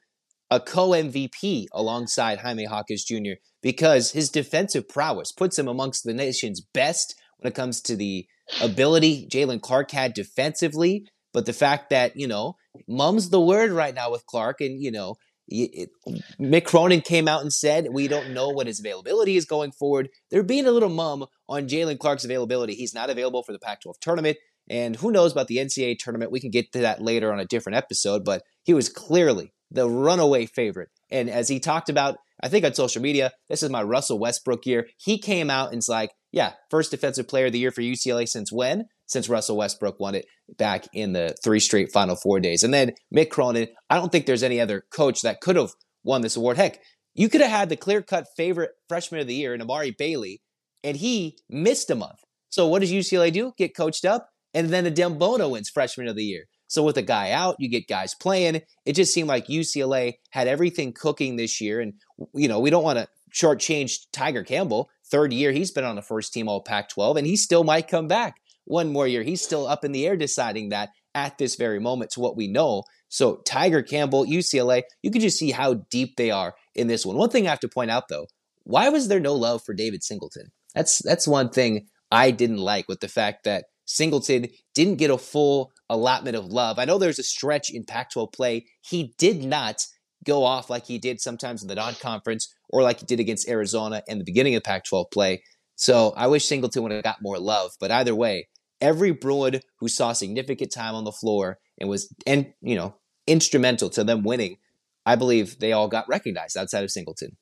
a 0.51 0.61
co 0.61 0.91
MVP 0.91 1.67
alongside 1.73 2.39
Jaime 2.39 2.65
Jaquez 2.65 3.05
Jr. 3.05 3.35
because 3.63 4.13
his 4.13 4.31
defensive 4.31 4.89
prowess 4.89 5.33
puts 5.33 5.59
him 5.59 5.69
amongst 5.69 6.05
the 6.05 6.15
nation's 6.15 6.61
best 6.61 7.15
when 7.39 7.51
it 7.51 7.55
comes 7.55 7.81
to 7.83 7.97
the 7.97 8.27
ability 8.63 9.29
Jalen 9.31 9.61
Clark 9.61 9.91
had 9.91 10.15
defensively 10.15 11.07
but 11.37 11.45
the 11.45 11.53
fact 11.53 11.91
that, 11.91 12.17
you 12.17 12.27
know, 12.27 12.57
mum's 12.89 13.29
the 13.29 13.39
word 13.39 13.71
right 13.71 13.95
now 13.95 14.11
with 14.11 14.25
Clark, 14.25 14.63
and, 14.63 14.81
you 14.83 14.91
know, 14.91 15.17
it, 15.49 15.91
Mick 16.41 16.65
Cronin 16.65 17.03
came 17.03 17.29
out 17.29 17.43
and 17.43 17.53
said 17.53 17.89
we 17.93 18.09
don't 18.09 18.33
know 18.33 18.49
what 18.49 18.67
his 18.67 18.81
availability 18.81 19.37
is 19.37 19.45
going 19.45 19.73
forward. 19.73 20.09
They're 20.31 20.43
being 20.43 20.65
a 20.65 20.71
little 20.71 20.89
mum 20.89 21.27
on 21.47 21.69
Jalen 21.69 21.99
Clark's 21.99 22.25
availability. 22.25 22.73
He's 22.73 22.95
not 22.95 23.11
available 23.11 23.43
for 23.43 23.53
the 23.53 23.59
Pac 23.59 23.83
12 23.83 24.01
tournament. 24.01 24.39
And 24.71 24.97
who 24.97 25.13
knows 25.13 25.33
about 25.33 25.49
the 25.49 25.59
NCAA 25.59 25.99
tournament? 25.99 26.33
We 26.33 26.41
can 26.41 26.51
get 26.51 26.73
to 26.73 26.79
that 26.79 27.03
later 27.03 27.31
on 27.31 27.39
a 27.39 27.45
different 27.45 27.77
episode, 27.77 28.25
but 28.25 28.43
he 28.65 28.73
was 28.73 28.89
clearly 28.89 29.53
the 29.71 29.91
runaway 29.91 30.47
favorite. 30.47 30.89
And 31.11 31.29
as 31.29 31.51
he 31.51 31.61
talked 31.61 31.91
about, 31.91 32.17
I 32.43 32.49
think 32.49 32.65
on 32.65 32.73
social 32.73 33.03
media, 33.03 33.33
this 33.51 33.63
is 33.63 33.69
my 33.69 33.83
Russell 33.83 34.19
Westbrook 34.19 34.65
year. 34.65 34.87
He 34.97 35.19
came 35.19 35.51
out 35.51 35.75
and's 35.75 35.87
like, 35.87 36.13
yeah, 36.33 36.55
first 36.71 36.93
defensive 36.93 37.29
player 37.29 37.47
of 37.47 37.53
the 37.53 37.59
year 37.59 37.71
for 37.71 37.83
UCLA 37.83 38.27
since 38.27 38.51
when? 38.51 38.87
Since 39.07 39.29
Russell 39.29 39.57
Westbrook 39.57 39.99
won 39.99 40.15
it 40.15 40.27
back 40.57 40.87
in 40.93 41.13
the 41.13 41.35
three 41.43 41.61
straight 41.61 41.93
Final 41.93 42.17
Four 42.17 42.41
days. 42.41 42.63
And 42.63 42.75
then 42.75 42.93
Mick 43.15 43.31
Cronin, 43.31 43.69
I 43.89 43.97
don't 43.97 44.13
think 44.13 44.27
there's 44.27 44.43
any 44.43 44.61
other 44.61 44.85
coach 44.91 45.23
that 45.23 45.41
could 45.41 45.57
have 45.57 45.73
won 46.05 46.23
this 46.23 46.37
award. 46.37 46.57
Heck, 46.57 46.81
you 47.15 47.29
could 47.29 47.41
have 47.41 47.51
had 47.51 47.69
the 47.69 47.77
clear 47.77 48.03
cut 48.03 48.27
favorite 48.37 48.73
freshman 48.89 49.21
of 49.21 49.27
the 49.27 49.35
year 49.35 49.55
in 49.55 49.63
Amari 49.63 49.91
Bailey, 49.91 50.43
and 50.85 50.97
he 50.97 51.39
missed 51.49 51.91
a 51.91 51.95
month. 51.95 52.21
So 52.51 52.67
what 52.67 52.81
does 52.81 52.93
UCLA 52.93 53.33
do? 53.33 53.53
Get 53.57 53.77
coached 53.77 54.05
up, 54.05 54.31
and 54.53 54.69
then 54.69 54.85
Adem 54.85 55.19
Bona 55.19 55.49
wins 55.49 55.71
freshman 55.71 56.09
of 56.09 56.17
the 56.17 56.25
year. 56.25 56.45
So 56.69 56.83
with 56.83 56.97
a 56.97 57.03
guy 57.03 57.31
out, 57.31 57.57
you 57.59 57.69
get 57.69 57.87
guys 57.89 58.15
playing. 58.15 58.63
It 58.85 58.95
just 58.95 59.15
seemed 59.15 59.29
like 59.29 59.47
UCLA 59.47 60.15
had 60.31 60.49
everything 60.49 60.93
cooking 60.93 61.37
this 61.37 61.61
year, 61.61 61.81
and 61.81 61.95
you 62.35 62.49
know 62.49 62.61
we 62.61 62.71
don't 62.71 62.85
want 62.85 62.99
to 62.99 63.09
shortchange 63.33 64.07
Tiger 64.13 64.43
Campbell. 64.43 64.91
Third 65.09 65.33
year 65.33 65.53
he's 65.53 65.71
been 65.71 65.85
on 65.85 65.97
the 65.97 66.03
first 66.03 66.33
team 66.33 66.49
All 66.49 66.63
Pac-12, 66.63 67.19
and 67.19 67.27
he 67.27 67.37
still 67.37 67.65
might 67.65 67.89
come 67.89 68.09
back 68.09 68.37
one 68.67 68.93
more 68.93 69.07
year. 69.07 69.23
He's 69.23 69.43
still 69.43 69.67
up 69.67 69.85
in 69.85 69.93
the 69.93 70.07
air 70.07 70.17
deciding 70.17 70.69
that 70.69 70.91
at 71.15 71.39
this 71.39 71.57
very 71.57 71.81
moment 71.81 72.11
to 72.13 72.21
what 72.21 72.37
we 72.37 72.47
know. 72.47 72.83
So 73.09 73.37
Tiger 73.47 73.83
Campbell, 73.83 74.27
UCLA, 74.27 74.83
you 75.03 75.11
can 75.11 75.23
just 75.23 75.39
see 75.39 75.51
how 75.51 75.75
deep 75.91 76.17
they 76.17 76.31
are 76.31 76.55
in 76.75 76.89
this 76.89 77.07
one. 77.07 77.17
One 77.17 77.31
thing 77.31 77.47
I 77.47 77.51
have 77.51 77.61
to 77.61 77.69
point 77.69 77.91
out 77.91 78.09
though, 78.09 78.27
why 78.65 78.89
was 78.91 79.09
there 79.09 79.21
no 79.21 79.35
love 79.35 79.63
for 79.65 79.75
David 79.75 80.03
Singleton? 80.03 80.49
That's 80.75 80.99
that's 81.03 81.27
one 81.27 81.49
thing 81.49 81.87
I 82.11 82.31
didn't 82.31 82.59
like 82.59 82.87
with 82.89 83.01
the 83.01 83.09
fact 83.09 83.45
that 83.45 83.65
Singleton 83.87 84.49
didn't 84.75 84.97
get 84.97 85.11
a 85.11 85.19
full 85.19 85.73
allotment 85.89 86.37
of 86.37 86.47
love. 86.47 86.79
I 86.79 86.85
know 86.85 86.99
there's 86.99 87.19
a 87.19 87.25
stretch 87.25 87.71
in 87.71 87.85
Pac-12 87.85 88.33
play. 88.33 88.67
He 88.83 89.15
did 89.19 89.45
not 89.45 89.77
go 90.25 90.45
off 90.45 90.69
like 90.69 90.87
he 90.87 90.99
did 90.99 91.21
sometimes 91.21 91.63
in 91.63 91.69
the 91.69 91.77
non-conference 91.77 92.53
or 92.69 92.83
like 92.83 92.99
he 92.99 93.07
did 93.07 93.21
against 93.21 93.49
Arizona 93.49 94.03
in 94.09 94.19
the 94.19 94.25
beginning 94.25 94.57
of 94.57 94.65
Pac-12 94.65 95.11
play. 95.13 95.43
So 95.77 96.13
I 96.17 96.27
wish 96.27 96.47
Singleton 96.47 96.83
would 96.83 96.93
have 96.93 97.05
got 97.05 97.23
more 97.23 97.39
love. 97.39 97.73
But 97.79 97.93
either 97.93 98.15
way, 98.15 98.49
every 98.81 99.13
Bruin 99.13 99.61
who 99.79 99.89
saw 99.89 100.13
significant 100.13 100.73
time 100.73 100.95
on 100.95 101.05
the 101.05 101.13
floor 101.13 101.59
and 101.79 101.89
was 101.89 102.13
and 102.27 102.53
you 102.61 102.77
know 102.77 102.95
instrumental 103.27 103.91
to 103.91 104.05
them 104.05 104.23
winning, 104.23 104.59
I 105.05 105.17
believe 105.17 105.59
they 105.59 105.73
all 105.73 105.89
got 105.89 106.09
recognized 106.09 106.57
outside 106.57 106.85
of 106.85 106.91
Singleton. 106.91 107.37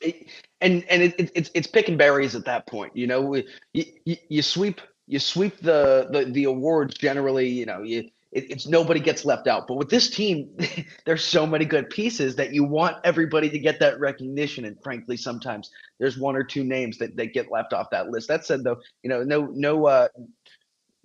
It, 0.00 0.28
and 0.60 0.84
and 0.88 1.02
it, 1.02 1.14
it, 1.18 1.32
it's 1.34 1.50
it's 1.54 1.66
picking 1.66 1.96
berries 1.96 2.34
at 2.34 2.44
that 2.44 2.66
point. 2.66 2.96
You 2.96 3.06
know, 3.06 3.34
you, 3.72 3.84
you, 4.04 4.16
you 4.28 4.42
sweep 4.42 4.80
you 5.06 5.18
sweep 5.18 5.58
the, 5.60 6.08
the 6.10 6.26
the 6.26 6.44
awards 6.44 6.94
generally. 6.94 7.48
You 7.48 7.66
know, 7.66 7.82
you 7.82 8.08
it, 8.32 8.50
it's 8.50 8.66
nobody 8.66 9.00
gets 9.00 9.24
left 9.24 9.46
out. 9.46 9.66
But 9.66 9.76
with 9.76 9.88
this 9.88 10.10
team, 10.10 10.56
there's 11.06 11.24
so 11.24 11.46
many 11.46 11.64
good 11.64 11.90
pieces 11.90 12.36
that 12.36 12.52
you 12.52 12.64
want 12.64 12.96
everybody 13.04 13.48
to 13.50 13.58
get 13.58 13.80
that 13.80 13.98
recognition. 13.98 14.64
And 14.64 14.80
frankly, 14.82 15.16
sometimes 15.16 15.70
there's 15.98 16.18
one 16.18 16.36
or 16.36 16.44
two 16.44 16.64
names 16.64 16.98
that, 16.98 17.16
that 17.16 17.32
get 17.32 17.50
left 17.50 17.72
off 17.72 17.90
that 17.90 18.10
list. 18.10 18.28
That 18.28 18.44
said, 18.44 18.64
though, 18.64 18.76
you 19.02 19.10
know, 19.10 19.22
no 19.22 19.46
no 19.46 19.86
uh, 19.86 20.08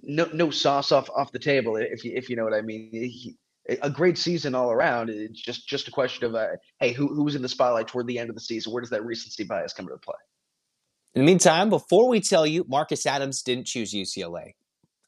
no 0.02 0.30
no 0.34 0.50
sauce 0.50 0.92
off 0.92 1.10
off 1.16 1.32
the 1.32 1.40
table 1.40 1.78
if 1.78 2.04
you 2.04 2.12
if 2.16 2.30
you 2.30 2.36
know 2.36 2.44
what 2.44 2.54
I 2.54 2.62
mean. 2.62 2.90
He, 2.92 3.36
a 3.82 3.90
great 3.90 4.18
season 4.18 4.56
all 4.56 4.72
around. 4.72 5.10
It's 5.10 5.40
just 5.40 5.68
just 5.68 5.88
a 5.88 5.92
question 5.92 6.26
of 6.26 6.36
uh, 6.36 6.48
hey, 6.80 6.92
who 6.92 7.08
who 7.08 7.24
was 7.24 7.36
in 7.36 7.42
the 7.42 7.48
spotlight 7.48 7.88
toward 7.88 8.08
the 8.08 8.20
end 8.20 8.30
of 8.30 8.36
the 8.36 8.42
season? 8.42 8.74
Where 8.74 8.82
does 8.82 8.90
that 8.90 9.06
recency 9.06 9.46
bias 9.46 9.72
come 9.72 9.86
into 9.86 9.98
play? 9.98 10.16
In 11.16 11.22
the 11.22 11.26
meantime, 11.26 11.70
before 11.70 12.10
we 12.10 12.20
tell 12.20 12.46
you, 12.46 12.66
Marcus 12.68 13.06
Adams 13.06 13.44
didn't 13.44 13.66
choose 13.66 13.94
UCLA. 13.94 14.56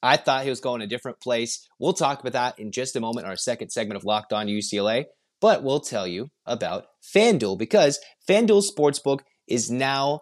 I 0.06 0.18
thought 0.18 0.44
he 0.44 0.52
was 0.52 0.60
going 0.60 0.84
a 0.84 0.88
different 0.88 1.20
place. 1.20 1.68
We'll 1.80 1.94
talk 1.94 2.20
about 2.20 2.34
that 2.34 2.60
in 2.60 2.72
just 2.72 2.96
a 2.96 3.00
moment 3.00 3.26
our 3.26 3.36
second 3.36 3.72
segment 3.72 3.98
of 3.98 4.06
Locked 4.06 4.34
On 4.34 4.46
UCLA. 4.46 5.06
But 5.42 5.64
we'll 5.64 5.80
tell 5.80 6.06
you 6.06 6.30
about 6.46 6.86
FanDuel 7.16 7.58
because 7.58 8.00
FanDuel 8.30 8.64
Sportsbook 8.64 9.22
is 9.48 9.72
now, 9.72 10.20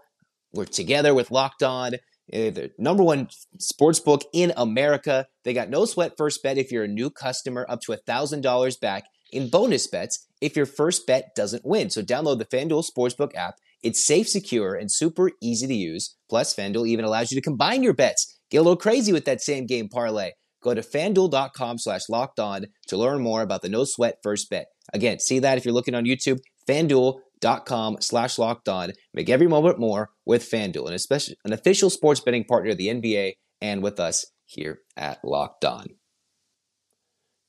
we're 0.54 0.64
together 0.64 1.14
with 1.14 1.32
Locked 1.32 1.64
On, 1.64 1.96
eh, 2.32 2.50
the 2.50 2.72
number 2.78 3.04
one 3.04 3.28
sportsbook 3.60 4.22
in 4.34 4.54
America. 4.56 5.28
They 5.44 5.54
got 5.54 5.70
no 5.70 5.84
sweat 5.84 6.14
first 6.18 6.42
bet 6.42 6.58
if 6.58 6.72
you're 6.72 6.86
a 6.86 6.88
new 6.88 7.10
customer, 7.10 7.66
up 7.68 7.82
to 7.82 7.92
$1,000 7.92 8.80
back 8.80 9.04
in 9.34 9.50
bonus 9.50 9.86
bets 9.88 10.26
if 10.40 10.56
your 10.56 10.66
first 10.66 11.06
bet 11.06 11.36
doesn't 11.36 11.66
win. 11.66 11.90
So 11.90 12.02
download 12.02 12.38
the 12.38 12.46
FanDuel 12.46 12.86
Sportsbook 12.90 13.36
app. 13.36 13.56
It's 13.82 14.06
safe, 14.08 14.30
secure, 14.30 14.76
and 14.76 14.90
super 14.90 15.32
easy 15.42 15.68
to 15.68 15.74
use. 15.74 16.16
Plus, 16.30 16.56
FanDuel 16.56 16.88
even 16.88 17.04
allows 17.04 17.32
you 17.32 17.36
to 17.36 17.44
combine 17.44 17.84
your 17.84 17.94
bets 17.94 18.40
Get 18.54 18.60
a 18.60 18.62
little 18.62 18.78
crazy 18.78 19.12
with 19.12 19.26
that 19.26 19.42
same 19.42 19.66
game 19.66 19.90
parlay. 19.90 20.34
Go 20.62 20.76
to 20.76 20.82
fanduel.com 20.82 21.80
slash 21.80 22.08
locked 22.08 22.40
on 22.40 22.68
to 22.86 22.98
learn 22.98 23.24
more 23.24 23.42
about 23.42 23.64
the 23.64 23.68
no 23.68 23.84
sweat 23.84 24.20
first 24.22 24.48
bet. 24.48 24.68
Again, 24.94 25.18
see 25.18 25.40
that 25.40 25.58
if 25.58 25.66
you're 25.66 25.74
looking 25.74 25.96
on 25.96 26.06
YouTube, 26.06 26.40
fanduel.com 26.70 27.98
slash 28.00 28.38
locked 28.38 28.70
on. 28.70 28.92
Make 29.12 29.28
every 29.32 29.48
moment 29.48 29.80
more 29.80 30.12
with 30.28 30.48
FanDuel, 30.48 30.88
an, 30.88 30.94
especially, 30.94 31.36
an 31.44 31.52
official 31.52 31.90
sports 31.90 32.20
betting 32.20 32.44
partner 32.44 32.70
of 32.70 32.78
the 32.78 32.90
NBA 32.90 33.34
and 33.60 33.82
with 33.82 34.00
us 34.00 34.28
here 34.46 34.82
at 34.96 35.26
Locked 35.26 35.66
On. 35.66 35.88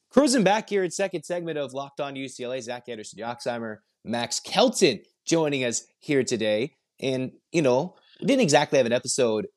Cruising 0.08 0.42
back 0.42 0.70
here 0.70 0.84
at 0.84 0.94
second 0.94 1.24
segment 1.24 1.58
of 1.58 1.74
Locked 1.74 2.00
On 2.00 2.14
UCLA, 2.14 2.62
Zach 2.62 2.88
Anderson 2.88 3.18
Yoxsimer 3.18 3.76
Max 4.06 4.40
Kelton 4.40 5.00
joining 5.26 5.64
us 5.64 5.82
here 5.98 6.24
today. 6.24 6.76
And, 6.98 7.32
you 7.52 7.60
know, 7.60 7.94
we 8.22 8.26
didn't 8.26 8.42
exactly 8.42 8.78
have 8.78 8.86
an 8.86 8.92
episode 8.92 9.48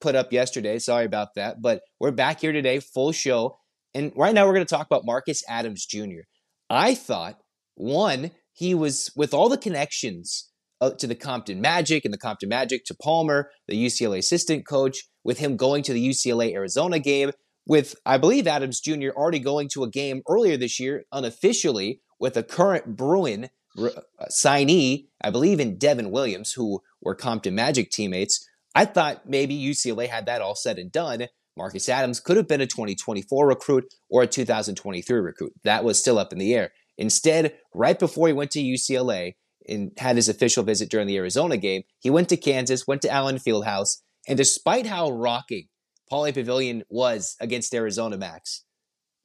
put 0.00 0.14
up 0.14 0.32
yesterday. 0.32 0.78
Sorry 0.78 1.04
about 1.04 1.34
that. 1.36 1.60
But 1.60 1.82
we're 1.98 2.10
back 2.10 2.40
here 2.40 2.52
today, 2.52 2.80
full 2.80 3.12
show. 3.12 3.58
And 3.94 4.12
right 4.16 4.34
now 4.34 4.46
we're 4.46 4.54
going 4.54 4.66
to 4.66 4.74
talk 4.74 4.86
about 4.86 5.04
Marcus 5.04 5.42
Adams 5.48 5.84
Jr. 5.86 6.22
I 6.68 6.94
thought, 6.94 7.38
one, 7.74 8.30
he 8.52 8.74
was 8.74 9.10
with 9.16 9.34
all 9.34 9.48
the 9.48 9.58
connections 9.58 10.50
uh, 10.80 10.90
to 10.90 11.06
the 11.06 11.14
Compton 11.14 11.60
Magic 11.60 12.04
and 12.04 12.14
the 12.14 12.18
Compton 12.18 12.48
Magic 12.48 12.84
to 12.86 12.94
Palmer, 12.94 13.50
the 13.68 13.74
UCLA 13.74 14.18
assistant 14.18 14.66
coach, 14.66 15.08
with 15.24 15.38
him 15.38 15.56
going 15.56 15.82
to 15.84 15.92
the 15.92 16.08
UCLA 16.08 16.52
Arizona 16.54 16.98
game, 16.98 17.32
with 17.66 17.94
I 18.06 18.18
believe 18.18 18.46
Adams 18.46 18.80
Jr. 18.80 19.10
already 19.16 19.38
going 19.38 19.68
to 19.74 19.84
a 19.84 19.90
game 19.90 20.22
earlier 20.28 20.56
this 20.56 20.80
year 20.80 21.04
unofficially 21.12 22.00
with 22.18 22.36
a 22.36 22.42
current 22.42 22.96
Bruin 22.96 23.50
uh, 23.78 23.90
signee, 24.30 25.06
I 25.22 25.30
believe 25.30 25.60
in 25.60 25.78
Devin 25.78 26.10
Williams, 26.10 26.52
who 26.52 26.80
were 27.00 27.14
Compton 27.14 27.54
Magic 27.54 27.90
teammates. 27.90 28.46
I 28.74 28.84
thought 28.84 29.28
maybe 29.28 29.56
UCLA 29.56 30.08
had 30.08 30.26
that 30.26 30.42
all 30.42 30.54
said 30.54 30.78
and 30.78 30.92
done. 30.92 31.26
Marcus 31.56 31.88
Adams 31.88 32.20
could 32.20 32.36
have 32.36 32.48
been 32.48 32.60
a 32.60 32.66
2024 32.66 33.46
recruit 33.46 33.84
or 34.08 34.22
a 34.22 34.26
2023 34.26 35.18
recruit. 35.18 35.52
That 35.64 35.84
was 35.84 35.98
still 35.98 36.18
up 36.18 36.32
in 36.32 36.38
the 36.38 36.54
air. 36.54 36.70
Instead, 36.96 37.54
right 37.74 37.98
before 37.98 38.28
he 38.28 38.32
went 38.32 38.50
to 38.52 38.62
UCLA 38.62 39.34
and 39.68 39.92
had 39.98 40.16
his 40.16 40.28
official 40.28 40.62
visit 40.62 40.90
during 40.90 41.06
the 41.06 41.16
Arizona 41.16 41.56
game, 41.56 41.82
he 41.98 42.10
went 42.10 42.28
to 42.28 42.36
Kansas, 42.36 42.86
went 42.86 43.02
to 43.02 43.10
Allen 43.10 43.36
Fieldhouse, 43.36 43.98
and 44.28 44.36
despite 44.36 44.86
how 44.86 45.10
rocking 45.10 45.68
Pauley 46.10 46.32
Pavilion 46.34 46.82
was 46.88 47.36
against 47.40 47.74
Arizona 47.74 48.16
Max, 48.16 48.64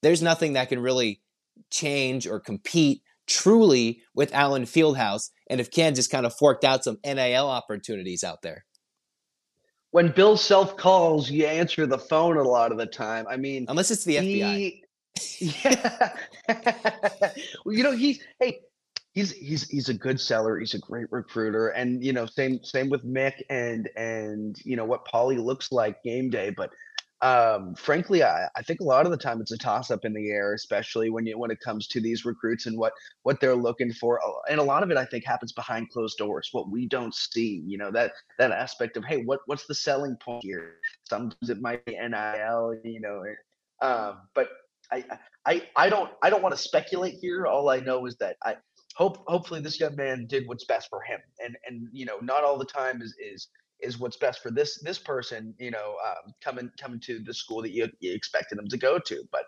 there's 0.01 0.21
nothing 0.21 0.53
that 0.53 0.69
can 0.69 0.79
really 0.79 1.21
change 1.71 2.27
or 2.27 2.39
compete 2.39 3.01
truly 3.27 4.01
with 4.13 4.33
Allen 4.33 4.63
Fieldhouse 4.63 5.29
and 5.49 5.59
if 5.59 5.71
Kansas 5.71 6.07
kind 6.07 6.25
of 6.25 6.35
forked 6.35 6.63
out 6.63 6.83
some 6.83 6.97
NIL 7.03 7.47
opportunities 7.47 8.23
out 8.23 8.41
there. 8.41 8.65
When 9.95 10.11
Bill 10.11 10.35
Self 10.35 10.75
calls, 10.75 11.31
you 11.31 11.45
answer 11.45 11.87
the 11.87 11.97
phone 11.97 12.35
a 12.35 12.43
lot 12.43 12.73
of 12.73 12.77
the 12.77 12.85
time. 12.85 13.25
I 13.29 13.37
mean, 13.37 13.65
unless 13.69 13.91
it's 13.91 14.03
the 14.03 14.17
he, 14.17 14.41
FBI. 14.41 14.81
Yeah. 15.39 16.13
well, 17.63 17.73
you 17.73 17.81
know, 17.81 17.93
he's 17.93 18.19
hey, 18.41 18.59
he's 19.13 19.31
he's 19.31 19.69
he's 19.69 19.87
a 19.87 19.93
good 19.93 20.19
seller. 20.19 20.59
He's 20.59 20.73
a 20.73 20.79
great 20.79 21.09
recruiter, 21.13 21.69
and 21.69 22.03
you 22.03 22.11
know, 22.11 22.25
same 22.25 22.61
same 22.61 22.89
with 22.89 23.05
Mick 23.05 23.35
and 23.49 23.87
and 23.95 24.57
you 24.65 24.75
know 24.75 24.83
what 24.83 25.07
Pauley 25.07 25.41
looks 25.41 25.71
like 25.71 26.03
game 26.03 26.29
day. 26.29 26.49
But 26.49 26.71
um, 27.25 27.74
frankly, 27.74 28.24
I, 28.24 28.48
I 28.55 28.62
think 28.62 28.82
a 28.82 28.84
lot 28.84 29.08
of 29.08 29.12
the 29.12 29.17
time 29.17 29.41
it's 29.41 29.51
a 29.51 29.58
toss 29.58 29.89
up 29.89 30.05
in 30.05 30.13
the 30.13 30.29
air, 30.29 30.53
especially 30.53 31.10
when 31.10 31.25
you 31.25 31.39
when 31.39 31.50
it 31.50 31.60
comes 31.60 31.88
to 31.88 32.00
these 32.00 32.24
recruits 32.24 32.67
and 32.67 32.77
what 32.77 32.94
what 33.24 33.39
they're 33.39 33.55
looking 33.55 33.91
for. 33.91 34.22
And 34.48 34.60
a 34.60 34.63
lot 34.63 34.84
of 34.84 34.91
it, 34.91 34.98
I 34.98 35.05
think, 35.05 35.25
happens 35.25 35.51
behind 35.51 35.89
closed 35.89 36.20
doors. 36.20 36.50
What 36.51 36.70
we 36.70 36.88
don't 36.88 37.15
see, 37.15 37.63
you 37.65 37.79
know, 37.79 37.89
that 37.89 38.12
that 38.38 38.51
aspect 38.51 38.96
of 38.96 39.05
hey, 39.05 39.24
what 39.24 39.39
what's 39.48 39.65
the 39.65 39.74
selling 39.74 40.15
point 40.17 40.44
here? 40.44 40.75
Sometimes 41.10 41.50
it 41.50 41.62
might 41.62 41.84
be 41.86 41.94
NIL, 41.94 42.79
you 42.84 43.01
know, 43.01 43.24
um, 43.82 44.20
but 44.36 44.50
I 44.91 45.03
I 45.48 45.63
I 45.75 45.89
don't 45.89 46.12
I 46.22 46.29
don't 46.29 46.44
want 46.44 46.55
to 46.55 46.62
speculate 46.62 47.15
here. 47.15 47.48
All 47.48 47.70
I 47.70 47.79
know 47.79 48.05
is 48.05 48.15
that 48.17 48.38
I 48.46 48.58
hope 48.94 49.24
hopefully 49.25 49.62
this 49.62 49.79
young 49.79 49.96
man 49.96 50.27
did 50.27 50.48
what's 50.48 50.65
best 50.65 50.89
for 50.91 51.01
him, 51.01 51.22
and 51.44 51.58
and 51.65 51.88
you 51.91 52.05
know, 52.05 52.20
not 52.22 52.44
all 52.44 52.60
the 52.60 52.65
time 52.65 53.01
is 53.01 53.15
is 53.20 53.48
is 53.82 54.00
what's 54.00 54.17
best 54.17 54.41
for 54.41 54.51
this 54.51 54.79
this 54.82 54.98
person 54.98 55.53
you 55.60 55.72
know 55.72 55.96
um, 56.05 56.34
coming 56.44 56.70
coming 56.79 57.00
to 57.00 57.20
the 57.20 57.34
school 57.34 57.62
that 57.62 57.72
you, 57.72 57.89
you 58.00 58.13
expected 58.13 58.58
them 58.58 58.67
to 58.67 58.77
go 58.77 59.00
to 59.00 59.24
but 59.32 59.44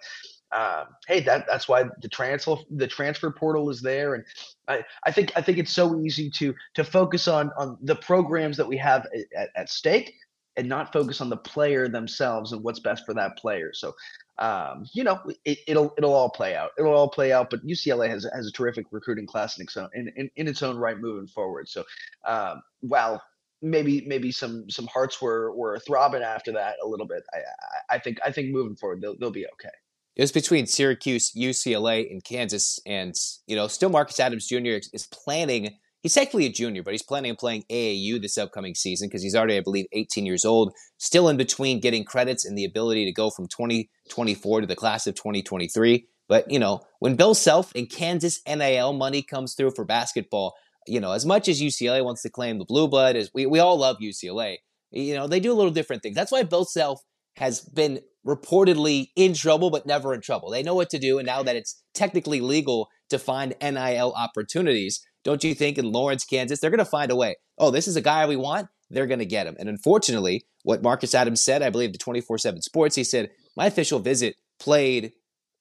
um, 0.57 0.88
hey 1.07 1.19
that 1.19 1.46
that's 1.48 1.67
why 1.67 1.84
the 2.01 2.10
transfer 2.10 2.55
the 2.72 2.88
transfer 2.88 3.31
portal 3.31 3.69
is 3.69 3.81
there 3.81 4.15
and 4.15 4.24
I, 4.67 4.84
I 5.05 5.12
think 5.12 5.31
I 5.36 5.41
think 5.41 5.57
it's 5.57 5.72
so 5.72 6.00
easy 6.01 6.29
to 6.31 6.53
to 6.75 6.84
focus 6.84 7.27
on 7.27 7.51
on 7.57 7.77
the 7.81 7.96
programs 7.96 8.57
that 8.57 8.67
we 8.67 8.77
have 8.77 9.05
at, 9.36 9.50
at 9.55 9.69
stake 9.69 10.13
and 10.55 10.67
not 10.67 10.91
focus 10.91 11.22
on 11.22 11.29
the 11.29 11.38
player 11.38 11.88
themselves 11.88 12.51
and 12.51 12.63
what's 12.63 12.79
best 12.79 13.05
for 13.05 13.13
that 13.13 13.38
player 13.38 13.72
so 13.74 13.93
um, 14.39 14.86
you 14.93 15.03
know, 15.03 15.19
it, 15.46 15.60
will 15.67 15.93
it'll 15.98 16.13
all 16.13 16.29
play 16.29 16.55
out. 16.55 16.72
It'll 16.77 16.93
all 16.93 17.10
play 17.10 17.31
out. 17.31 17.50
But 17.50 17.65
UCLA 17.65 18.10
has 18.10 18.27
has 18.34 18.46
a 18.46 18.51
terrific 18.51 18.86
recruiting 18.91 19.25
class 19.25 19.57
in 19.57 19.63
its 19.63 19.75
own 19.75 19.89
in, 19.93 20.12
in, 20.15 20.29
in 20.36 20.48
its 20.48 20.62
own 20.62 20.77
right 20.77 20.98
moving 20.98 21.27
forward. 21.27 21.67
So 21.67 21.84
um, 22.25 22.62
while 22.81 23.22
maybe 23.61 24.03
maybe 24.07 24.31
some 24.31 24.69
some 24.69 24.87
hearts 24.87 25.21
were 25.21 25.55
were 25.55 25.79
throbbing 25.79 26.23
after 26.23 26.51
that 26.53 26.75
a 26.83 26.87
little 26.87 27.07
bit. 27.07 27.23
I 27.33 27.95
I 27.95 27.99
think 27.99 28.17
I 28.25 28.31
think 28.31 28.51
moving 28.51 28.75
forward 28.75 29.01
they'll 29.01 29.17
they'll 29.17 29.31
be 29.31 29.45
okay. 29.53 29.73
It 30.15 30.21
was 30.21 30.31
between 30.31 30.65
Syracuse, 30.65 31.31
UCLA, 31.33 32.09
and 32.09 32.23
Kansas, 32.23 32.79
and 32.85 33.13
you 33.45 33.55
know 33.55 33.67
still 33.67 33.89
Marcus 33.89 34.19
Adams 34.19 34.47
Jr. 34.47 34.79
is 34.93 35.07
planning. 35.11 35.75
He's 36.01 36.13
technically 36.13 36.45
a 36.45 36.51
junior, 36.51 36.83
but 36.83 36.93
he's 36.93 37.03
planning 37.03 37.31
on 37.31 37.37
playing 37.37 37.63
AAU 37.69 38.21
this 38.21 38.37
upcoming 38.37 38.75
season 38.75 39.09
because 39.09 39.23
he's 39.23 39.35
already, 39.35 39.57
I 39.57 39.61
believe, 39.61 39.87
18 39.91 40.25
years 40.25 40.45
old. 40.45 40.73
Still 40.97 41.27
in 41.27 41.37
between 41.37 41.79
getting 41.79 42.05
credits 42.05 42.45
and 42.45 42.57
the 42.57 42.65
ability 42.65 43.05
to 43.05 43.11
go 43.11 43.29
from 43.29 43.47
2024 43.47 44.61
to 44.61 44.67
the 44.67 44.75
class 44.75 45.07
of 45.07 45.15
2023. 45.15 46.07
But 46.27 46.49
you 46.51 46.59
know, 46.59 46.81
when 46.99 47.15
Bill 47.15 47.33
Self 47.33 47.71
and 47.75 47.89
Kansas 47.89 48.41
NIL 48.47 48.93
money 48.93 49.21
comes 49.21 49.53
through 49.53 49.71
for 49.71 49.85
basketball, 49.85 50.55
you 50.88 51.00
know, 51.00 51.12
as 51.12 51.25
much 51.25 51.48
as 51.48 51.62
UCLA 51.62 52.03
wants 52.03 52.22
to 52.24 52.29
claim 52.29 52.60
the 52.60 52.65
blue 52.65 52.88
blood, 52.88 53.15
is 53.15 53.32
we, 53.34 53.46
we 53.46 53.60
all 53.60 53.77
love 53.77 53.98
UCLA, 54.01 54.58
you 54.91 55.15
know, 55.15 55.27
they 55.27 55.39
do 55.39 55.51
a 55.51 55.56
little 55.56 55.72
different 55.72 56.01
things. 56.01 56.15
That's 56.15 56.32
why 56.32 56.44
Bill 56.44 56.65
Self 56.65 57.01
has 57.36 57.62
been 57.62 58.00
reportedly 58.25 59.10
in 59.15 59.34
trouble, 59.34 59.70
but 59.70 59.86
never 59.86 60.13
in 60.13 60.22
trouble. 60.22 60.50
They 60.50 60.63
know 60.63 60.75
what 60.75 60.89
to 60.89 61.00
do. 61.00 61.20
And 61.20 61.25
now 61.25 61.44
that 61.44 61.56
it's 61.56 61.82
technically 61.94 62.41
legal 62.41 62.89
to 63.10 63.20
find 63.20 63.56
NIL 63.62 64.13
opportunities, 64.17 65.06
don't 65.24 65.44
you 65.44 65.53
think 65.53 65.77
in 65.77 65.91
Lawrence, 65.91 66.25
Kansas, 66.25 66.60
they're 66.60 66.72
going 66.72 66.79
to 66.79 66.86
find 66.86 67.12
a 67.12 67.15
way? 67.15 67.36
Oh, 67.58 67.72
this 67.72 67.88
is 67.88 67.96
a 67.96 68.01
guy 68.01 68.25
we 68.25 68.36
want. 68.36 68.67
They're 68.89 69.08
going 69.08 69.20
to 69.20 69.25
get 69.25 69.48
him. 69.48 69.56
And 69.60 69.70
unfortunately, 69.70 70.46
what 70.63 70.82
Marcus 70.82 71.13
Adams 71.13 71.41
said, 71.41 71.62
I 71.62 71.70
believe 71.70 71.91
to 71.91 71.98
24 71.98 72.38
7 72.38 72.62
Sports, 72.62 72.96
he 72.96 73.03
said, 73.03 73.32
My 73.56 73.67
official 73.67 74.00
visit 74.00 74.36
played 74.60 75.13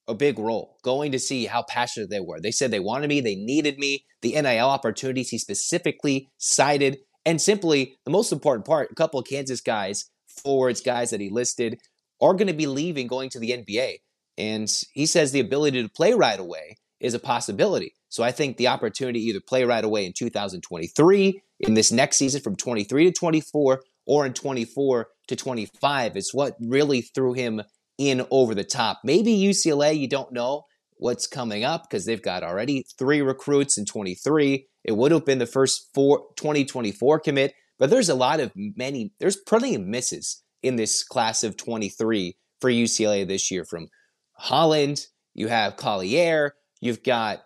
a 0.08 0.14
big 0.14 0.38
role 0.38 0.78
going 0.82 1.12
to 1.12 1.18
see 1.18 1.46
how 1.46 1.62
passionate 1.62 2.10
they 2.10 2.20
were. 2.20 2.40
They 2.40 2.50
said 2.50 2.70
they 2.70 2.80
wanted 2.80 3.08
me, 3.08 3.20
they 3.20 3.34
needed 3.34 3.78
me, 3.78 4.04
the 4.22 4.40
NIL 4.40 4.68
opportunities 4.68 5.30
he 5.30 5.38
specifically 5.38 6.28
cited, 6.38 6.98
and 7.24 7.40
simply 7.40 7.96
the 8.04 8.10
most 8.10 8.32
important 8.32 8.66
part 8.66 8.90
a 8.90 8.94
couple 8.94 9.20
of 9.20 9.26
Kansas 9.26 9.60
guys, 9.60 10.10
forwards, 10.42 10.80
guys 10.80 11.10
that 11.10 11.20
he 11.20 11.30
listed, 11.30 11.78
are 12.20 12.34
going 12.34 12.46
to 12.46 12.54
be 12.54 12.66
leaving 12.66 13.06
going 13.06 13.30
to 13.30 13.40
the 13.40 13.50
NBA. 13.50 13.96
And 14.38 14.72
he 14.92 15.06
says 15.06 15.32
the 15.32 15.40
ability 15.40 15.82
to 15.82 15.88
play 15.88 16.12
right 16.12 16.38
away 16.38 16.76
is 17.00 17.14
a 17.14 17.18
possibility. 17.18 17.94
So 18.08 18.22
I 18.22 18.32
think 18.32 18.56
the 18.56 18.68
opportunity 18.68 19.20
either 19.20 19.40
play 19.46 19.64
right 19.64 19.84
away 19.84 20.06
in 20.06 20.12
2023, 20.16 21.42
in 21.60 21.74
this 21.74 21.92
next 21.92 22.16
season 22.16 22.40
from 22.40 22.56
23 22.56 23.06
to 23.06 23.12
24, 23.12 23.82
or 24.06 24.24
in 24.24 24.32
24 24.32 25.08
to 25.28 25.36
25 25.36 26.16
is 26.16 26.32
what 26.32 26.56
really 26.60 27.02
threw 27.02 27.32
him 27.32 27.62
in 27.98 28.26
over 28.30 28.54
the 28.54 28.64
top. 28.64 29.00
Maybe 29.04 29.36
UCLA, 29.36 29.98
you 29.98 30.08
don't 30.08 30.32
know 30.32 30.64
what's 30.98 31.26
coming 31.26 31.64
up 31.64 31.84
because 31.88 32.04
they've 32.04 32.22
got 32.22 32.42
already 32.42 32.84
three 32.98 33.20
recruits 33.20 33.78
in 33.78 33.84
23. 33.84 34.66
It 34.84 34.92
would 34.92 35.12
have 35.12 35.24
been 35.24 35.38
the 35.38 35.46
first 35.46 35.90
four, 35.94 36.26
2024 36.36 37.20
commit, 37.20 37.54
but 37.78 37.90
there's 37.90 38.08
a 38.08 38.14
lot 38.14 38.40
of 38.40 38.52
many, 38.54 39.12
there's 39.20 39.36
plenty 39.36 39.74
of 39.74 39.82
misses 39.82 40.42
in 40.62 40.76
this 40.76 41.04
class 41.04 41.44
of 41.44 41.56
23 41.56 42.36
for 42.60 42.70
UCLA 42.70 43.26
this 43.26 43.50
year 43.50 43.64
from 43.64 43.88
Holland. 44.34 45.06
You 45.34 45.48
have 45.48 45.76
Collier. 45.76 46.54
You've 46.80 47.02
got 47.02 47.42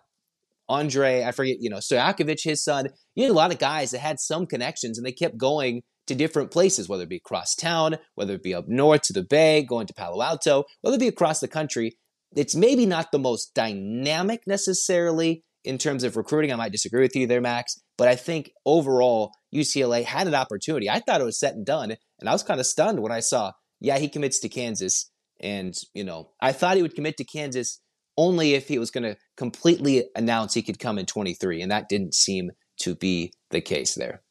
Andre, 0.69 1.23
I 1.23 1.31
forget, 1.31 1.57
you 1.59 1.69
know, 1.69 1.77
Stojakovic, 1.77 2.43
his 2.43 2.63
son. 2.63 2.87
You 3.15 3.23
had 3.23 3.31
a 3.31 3.35
lot 3.35 3.51
of 3.51 3.59
guys 3.59 3.91
that 3.91 3.99
had 3.99 4.19
some 4.19 4.45
connections 4.45 4.97
and 4.97 5.05
they 5.05 5.11
kept 5.11 5.37
going 5.37 5.81
to 6.11 6.17
different 6.17 6.51
places, 6.51 6.87
whether 6.87 7.03
it 7.03 7.09
be 7.09 7.17
across 7.17 7.55
town, 7.55 7.97
whether 8.15 8.33
it 8.33 8.43
be 8.43 8.53
up 8.53 8.67
north 8.67 9.01
to 9.03 9.13
the 9.13 9.23
Bay, 9.23 9.63
going 9.63 9.87
to 9.87 9.93
Palo 9.93 10.21
Alto, 10.21 10.65
whether 10.81 10.95
it 10.95 10.99
be 10.99 11.07
across 11.07 11.39
the 11.39 11.47
country. 11.47 11.97
It's 12.35 12.55
maybe 12.55 12.85
not 12.85 13.11
the 13.11 13.19
most 13.19 13.53
dynamic 13.53 14.41
necessarily 14.47 15.43
in 15.63 15.77
terms 15.77 16.03
of 16.03 16.17
recruiting. 16.17 16.51
I 16.51 16.55
might 16.55 16.71
disagree 16.71 17.01
with 17.01 17.15
you 17.15 17.27
there, 17.27 17.41
Max, 17.41 17.79
but 17.97 18.07
I 18.07 18.15
think 18.15 18.51
overall 18.65 19.31
UCLA 19.53 20.03
had 20.03 20.27
an 20.27 20.35
opportunity. 20.35 20.89
I 20.89 20.99
thought 20.99 21.21
it 21.21 21.25
was 21.25 21.39
set 21.39 21.55
and 21.55 21.65
done, 21.65 21.95
and 22.19 22.29
I 22.29 22.33
was 22.33 22.43
kind 22.43 22.59
of 22.59 22.65
stunned 22.65 22.99
when 22.99 23.11
I 23.11 23.19
saw, 23.19 23.51
yeah, 23.79 23.97
he 23.97 24.07
commits 24.07 24.39
to 24.39 24.49
Kansas. 24.49 25.11
And, 25.39 25.75
you 25.93 26.03
know, 26.03 26.29
I 26.39 26.51
thought 26.51 26.77
he 26.77 26.83
would 26.83 26.95
commit 26.95 27.17
to 27.17 27.23
Kansas 27.23 27.79
only 28.17 28.53
if 28.53 28.67
he 28.67 28.77
was 28.77 28.91
going 28.91 29.03
to 29.03 29.17
completely 29.37 30.05
announce 30.15 30.53
he 30.53 30.61
could 30.61 30.79
come 30.79 30.97
in 30.97 31.05
23, 31.05 31.61
and 31.61 31.71
that 31.71 31.89
didn't 31.89 32.13
seem 32.13 32.51
to 32.81 32.95
be 32.95 33.33
the 33.49 33.61
case 33.61 33.95
there. 33.95 34.21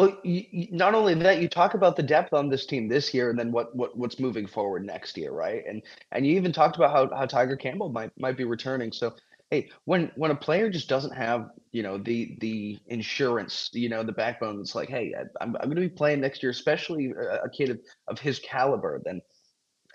Well, 0.00 0.18
you, 0.24 0.44
you, 0.50 0.68
not 0.70 0.94
only 0.94 1.12
that, 1.12 1.42
you 1.42 1.48
talk 1.48 1.74
about 1.74 1.94
the 1.94 2.02
depth 2.02 2.32
on 2.32 2.48
this 2.48 2.64
team 2.64 2.88
this 2.88 3.12
year, 3.12 3.28
and 3.28 3.38
then 3.38 3.52
what, 3.52 3.76
what 3.76 3.94
what's 3.98 4.18
moving 4.18 4.46
forward 4.46 4.86
next 4.86 5.14
year, 5.18 5.30
right? 5.30 5.62
And 5.68 5.82
and 6.12 6.26
you 6.26 6.36
even 6.36 6.52
talked 6.52 6.76
about 6.76 6.90
how, 6.90 7.14
how 7.14 7.26
Tiger 7.26 7.54
Campbell 7.54 7.90
might 7.90 8.10
might 8.18 8.38
be 8.38 8.44
returning. 8.44 8.92
So 8.92 9.14
hey, 9.50 9.68
when 9.84 10.10
when 10.16 10.30
a 10.30 10.34
player 10.34 10.70
just 10.70 10.88
doesn't 10.88 11.14
have 11.14 11.50
you 11.72 11.82
know 11.82 11.98
the 11.98 12.38
the 12.40 12.78
insurance, 12.86 13.68
you 13.74 13.90
know 13.90 14.02
the 14.02 14.12
backbone, 14.12 14.58
it's 14.58 14.74
like, 14.74 14.88
hey, 14.88 15.12
I'm 15.38 15.54
I'm 15.60 15.68
going 15.68 15.76
to 15.76 15.82
be 15.82 15.90
playing 15.90 16.22
next 16.22 16.42
year, 16.42 16.50
especially 16.50 17.10
a, 17.10 17.42
a 17.44 17.50
kid 17.50 17.68
of, 17.68 17.80
of 18.08 18.18
his 18.18 18.38
caliber. 18.38 19.02
Then, 19.04 19.20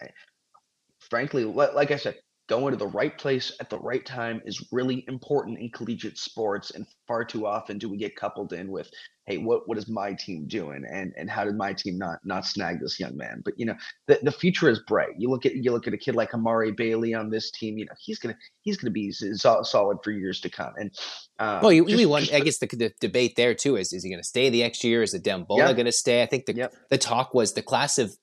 eh, 0.04 0.08
frankly, 1.10 1.46
like 1.46 1.90
I 1.90 1.98
said, 1.98 2.18
going 2.48 2.74
to 2.74 2.78
the 2.78 2.86
right 2.86 3.18
place 3.18 3.52
at 3.60 3.72
the 3.72 3.80
right 3.80 4.06
time 4.06 4.40
is 4.46 4.68
really 4.72 5.04
important 5.08 5.58
in 5.58 5.72
collegiate 5.72 6.20
sports 6.20 6.70
and 6.72 6.86
far 7.08 7.26
too 7.26 7.48
often 7.48 7.80
do 7.80 7.90
we 7.90 7.98
get 7.98 8.16
coupled 8.16 8.54
in 8.54 8.70
with 8.70 8.88
hey 9.26 9.38
what 9.38 9.68
what 9.68 9.78
is 9.78 9.88
my 9.88 10.14
team 10.14 10.46
doing? 10.48 10.86
And 10.90 11.14
and 11.18 11.30
how 11.30 11.44
did 11.44 11.56
my 11.56 11.74
team 11.74 11.98
not 11.98 12.20
not 12.24 12.46
snag 12.46 12.80
this 12.80 13.00
young 13.00 13.18
man? 13.18 13.42
But 13.44 13.60
you 13.60 13.66
know 13.66 13.76
the, 14.08 14.20
the 14.22 14.32
future 14.32 14.70
is 14.70 14.80
bright. 14.80 15.14
You 15.18 15.30
look 15.30 15.46
at 15.46 15.56
you 15.56 15.72
look 15.72 15.88
at 15.88 15.94
a 15.94 15.98
kid 15.98 16.16
like 16.16 16.34
amari 16.34 16.72
bailey 16.72 17.14
on 17.14 17.30
this 17.30 17.52
team 17.52 17.78
you 17.78 17.86
know 17.86 17.94
he's 18.00 18.20
gonna 18.20 18.38
he's 18.62 18.78
gonna 18.78 18.92
be 18.92 19.12
solid 19.12 19.98
for 20.04 20.12
years 20.12 20.40
to 20.42 20.50
come. 20.50 20.74
And 20.78 20.92
uh, 21.40 21.60
well 21.62 21.74
you, 21.74 21.86
just, 21.88 22.06
want, 22.08 22.34
i 22.34 22.40
guess 22.40 22.60
the, 22.60 22.68
the, 22.68 22.94
debate 23.00 23.36
there 23.36 23.54
too 23.54 23.76
is 23.76 23.92
is 23.94 24.04
he 24.04 24.10
gonna 24.10 24.24
stay 24.24 24.50
the 24.50 24.64
extra 24.64 24.90
year? 24.90 25.04
Is 25.04 25.12
the 25.12 25.20
Adem 25.20 25.48
Bona 25.48 25.68
yep. 25.68 25.78
gonna 25.78 25.92
stay? 25.92 26.22
I 26.22 26.26
think 26.26 26.46
the 26.46 26.56
yep. 26.56 26.74
the 26.90 26.98
talk 26.98 27.34
was 27.34 27.54
the 27.54 27.62
class 27.62 27.98
of 27.98 28.16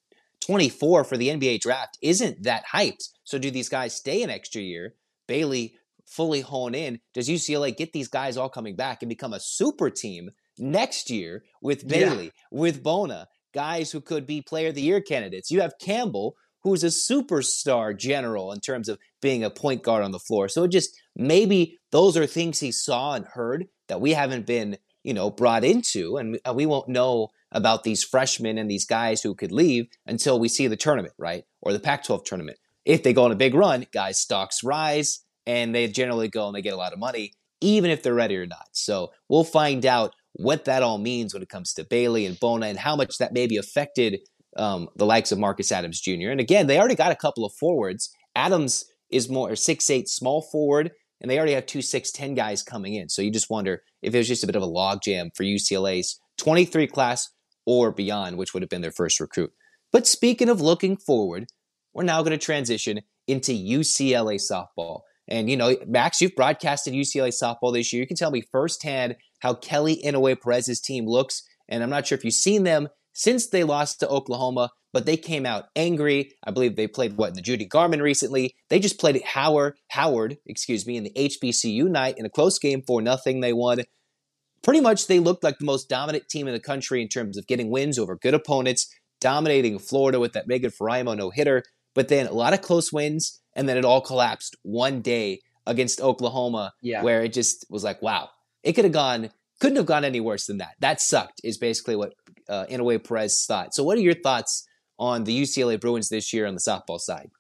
24 0.47 1.05
for 1.05 1.17
the 1.17 1.29
nba 1.29 1.61
draft 1.61 1.99
isn't 2.03 2.43
that 2.43 2.65
hyped. 2.73 3.09
So 3.25 3.39
do 3.39 3.51
these 3.51 3.69
guys 3.69 3.95
stay 3.95 4.23
an 4.23 4.31
extra 4.31 4.61
year? 4.61 4.95
Bailey 5.29 5.75
fully 6.05 6.41
hone 6.43 6.75
in, 6.75 7.01
does 7.15 7.29
UCLA 7.29 7.75
get 7.75 7.93
these 7.93 8.09
guys 8.09 8.37
all 8.37 8.49
coming 8.49 8.77
back 8.77 9.03
and 9.03 9.09
become 9.09 9.33
a 9.33 9.41
super 9.41 9.89
team 9.89 10.31
next 10.63 11.11
year 11.11 11.45
with 11.61 11.87
Bailey, 11.87 12.27
yeah. 12.27 12.31
with 12.51 12.83
Bona, 12.83 13.29
guys 13.53 13.91
who 13.91 14.01
could 14.01 14.27
be 14.27 14.41
player 14.41 14.69
of 14.69 14.75
the 14.75 14.83
year 14.83 15.01
candidates? 15.01 15.51
You 15.51 15.61
have 15.61 15.75
Campbell, 15.81 16.37
who's 16.63 16.85
a 16.85 16.89
superstar 16.89 17.97
general 17.97 18.53
in 18.53 18.61
terms 18.61 18.89
of 18.89 18.99
being 19.21 19.43
a 19.43 19.51
point 19.51 19.83
guard 19.83 20.05
on 20.05 20.13
the 20.13 20.19
floor. 20.19 20.49
So 20.49 20.67
just 20.67 20.91
maybe 21.17 21.79
those 21.91 22.17
are 22.17 22.27
things 22.27 22.61
he 22.61 22.73
saw 22.73 23.15
and 23.15 23.27
heard 23.27 23.67
that 23.89 24.01
we 24.01 24.13
haven't 24.13 24.47
been, 24.47 24.79
you 25.03 25.13
know, 25.13 25.31
brought 25.31 25.65
into, 25.65 26.17
and 26.17 26.39
we 26.55 26.67
won't 26.67 26.89
know 26.89 27.29
about 27.51 27.85
these 27.85 28.05
freshmen 28.05 28.57
and 28.57 28.71
these 28.71 28.87
guys 28.87 29.23
who 29.23 29.35
could 29.35 29.53
leave 29.53 29.87
until 30.07 30.39
we 30.39 30.49
see 30.49 30.69
the 30.69 30.77
tournament, 30.77 31.15
right? 31.19 31.45
Or 31.61 31.73
the 31.73 31.81
Pac 31.81 32.05
12 32.05 32.25
tournament. 32.25 32.59
If 32.85 33.03
they 33.03 33.13
go 33.13 33.25
on 33.25 33.33
a 33.33 33.37
big 33.37 33.55
run, 33.55 33.87
guys' 33.93 34.19
stocks 34.19 34.65
rise, 34.65 35.21
and 35.47 35.75
they 35.75 35.89
generally 35.89 36.29
go 36.29 36.47
and 36.47 36.55
they 36.55 36.63
get 36.63 36.73
a 36.73 36.79
lot 36.79 36.93
of 36.93 36.99
money, 36.99 37.33
even 37.61 37.91
if 37.91 38.03
they're 38.03 38.15
ready 38.15 38.37
or 38.37 38.47
not. 38.47 38.69
So 38.73 39.11
we'll 39.29 39.45
find 39.45 39.85
out 39.85 40.15
what 40.35 40.65
that 40.65 40.83
all 40.83 40.99
means 40.99 41.35
when 41.35 41.43
it 41.43 41.49
comes 41.49 41.75
to 41.75 41.85
Bailey 41.85 42.27
and 42.27 42.39
Bona 42.39 42.67
and 42.67 42.79
how 42.79 42.97
much 42.97 43.19
that 43.19 43.33
maybe 43.33 43.57
affected 43.57 44.21
um, 44.57 44.89
the 44.97 45.07
likes 45.07 45.33
of 45.33 45.39
Marcus 45.39 45.73
Adams 45.73 46.01
Jr. 46.01 46.31
And 46.31 46.41
again, 46.41 46.67
they 46.67 46.79
already 46.79 46.95
got 46.95 47.13
a 47.13 47.17
couple 47.17 47.45
of 47.45 47.53
forwards. 47.59 48.15
Adams 48.35 48.85
is 49.11 49.29
more 49.29 49.55
six 49.57 49.89
eight 49.91 50.09
small 50.09 50.43
forward, 50.43 50.93
and 51.21 51.31
they 51.31 51.39
already 51.39 51.53
have 51.53 51.67
two 51.67 51.83
six 51.83 52.11
ten 52.11 52.35
guys 52.35 52.63
coming 52.63 52.95
in. 52.95 53.09
So 53.09 53.23
you 53.23 53.31
just 53.31 53.51
wonder 53.51 53.83
if 54.03 54.15
it 54.15 54.19
was 54.19 54.29
just 54.29 54.45
a 54.45 54.47
bit 54.47 54.57
of 54.57 54.63
a 54.63 54.67
logjam 54.67 55.31
for 55.35 55.45
UCLA's 55.45 56.19
23 56.39 56.87
class 56.87 57.31
or 57.67 57.93
beyond, 57.93 58.37
which 58.37 58.53
would 58.53 58.63
have 58.63 58.71
been 58.71 58.83
their 58.83 58.91
first 58.91 59.21
recruit. 59.21 59.53
But 59.93 60.07
speaking 60.07 60.49
of 60.49 60.61
looking 60.61 60.97
forward, 60.97 61.47
we're 61.93 62.03
now 62.03 62.23
going 62.23 62.33
to 62.33 62.39
transition 62.39 63.03
into 63.29 63.53
UCLA 63.53 64.37
softball. 64.41 65.03
And, 65.29 65.49
you 65.49 65.57
know, 65.57 65.77
Max, 65.87 66.21
you've 66.21 66.35
broadcasted 66.35 66.95
UCLA 66.95 67.29
softball 67.29 67.73
this 67.73 67.93
year. 67.93 68.01
You 68.01 68.07
can 68.07 68.17
tell 68.17 68.31
me 68.31 68.43
firsthand 68.43 69.17
how 69.41 69.55
Kelly 69.55 70.01
Inouye 70.05 70.41
Perez's 70.41 70.81
team 70.81 71.07
looks. 71.07 71.43
And 71.69 71.83
I'm 71.83 71.91
not 71.91 72.07
sure 72.07 72.17
if 72.19 72.25
you've 72.25 72.35
seen 72.35 72.65
them 72.65 72.89
since 73.13 73.47
they 73.47 73.65
lost 73.65 74.01
to 74.01 74.09
Oklahoma, 74.09 74.71
but 74.93 75.07
they 75.07 75.17
came 75.17 75.47
out 75.47 75.67
angry. 75.77 76.33
I 76.45 76.51
believe 76.51 76.77
they 76.77 76.87
played 76.87 77.17
what 77.17 77.31
in 77.31 77.35
the 77.35 77.43
Judi 77.43 77.69
Garman 77.69 78.03
recently. 78.03 78.55
They 78.69 78.79
just 78.79 79.01
played 79.01 79.23
Howard, 79.23 79.75
Howard, 79.89 80.39
excuse 80.47 80.87
me, 80.87 80.97
in 80.97 81.05
the 81.05 81.13
HBCU 81.17 81.89
night 81.89 82.19
in 82.19 82.27
a 82.27 82.31
close 82.31 82.59
game 82.59 82.83
for 82.87 83.01
nothing. 83.01 83.41
They 83.41 83.53
won. 83.53 83.83
Pretty 84.63 84.81
much, 84.81 85.07
they 85.07 85.19
looked 85.19 85.43
like 85.43 85.59
the 85.59 85.65
most 85.65 85.89
dominant 85.89 86.29
team 86.29 86.47
in 86.47 86.55
the 86.55 86.61
country 86.61 87.03
in 87.03 87.09
terms 87.09 87.37
of 87.37 87.47
getting 87.47 87.71
wins 87.71 87.99
over 87.99 88.17
good 88.17 88.35
opponents, 88.35 88.89
dominating 89.21 89.79
Florida 89.79 90.21
with 90.21 90.33
that 90.35 90.47
Megan 90.47 90.71
Faraimo 90.71 91.17
no 91.17 91.31
hitter. 91.31 91.65
But 91.95 92.09
then 92.09 92.27
a 92.27 92.33
lot 92.33 92.55
of 92.55 92.63
close 92.63 92.93
wins, 92.93 93.41
and 93.55 93.69
then 93.69 93.77
it 93.77 93.85
all 93.85 94.01
collapsed 94.01 94.57
one 94.63 95.01
day 95.01 95.41
against 95.67 96.01
Oklahoma, 96.01 96.73
yeah. 96.83 97.03
where 97.03 97.23
it 97.23 97.33
just 97.33 97.67
was 97.71 97.85
like, 97.85 98.03
wow, 98.03 98.29
it 98.63 98.73
could 98.73 98.85
have 98.85 98.93
gone, 98.93 99.31
couldn't 99.61 99.77
have 99.77 99.87
gone 99.87 100.05
any 100.05 100.21
worse 100.21 100.47
than 100.47 100.59
that. 100.59 100.75
That 100.81 101.01
sucked, 101.01 101.41
is 101.45 101.59
basically 101.59 101.97
what 101.97 102.15
uh, 102.49 102.67
Inouye 102.69 103.07
Perez 103.07 103.45
thought. 103.47 103.75
So, 103.75 103.85
what 103.85 103.97
are 103.97 104.03
your 104.03 104.15
thoughts 104.15 104.67
on 104.99 105.25
the 105.25 105.43
UCLA 105.43 105.81
Bruins 105.81 106.09
this 106.09 106.33
year 106.33 106.47
on 106.47 106.55
the 106.55 106.61
softball 106.61 106.99
side? 106.99 107.31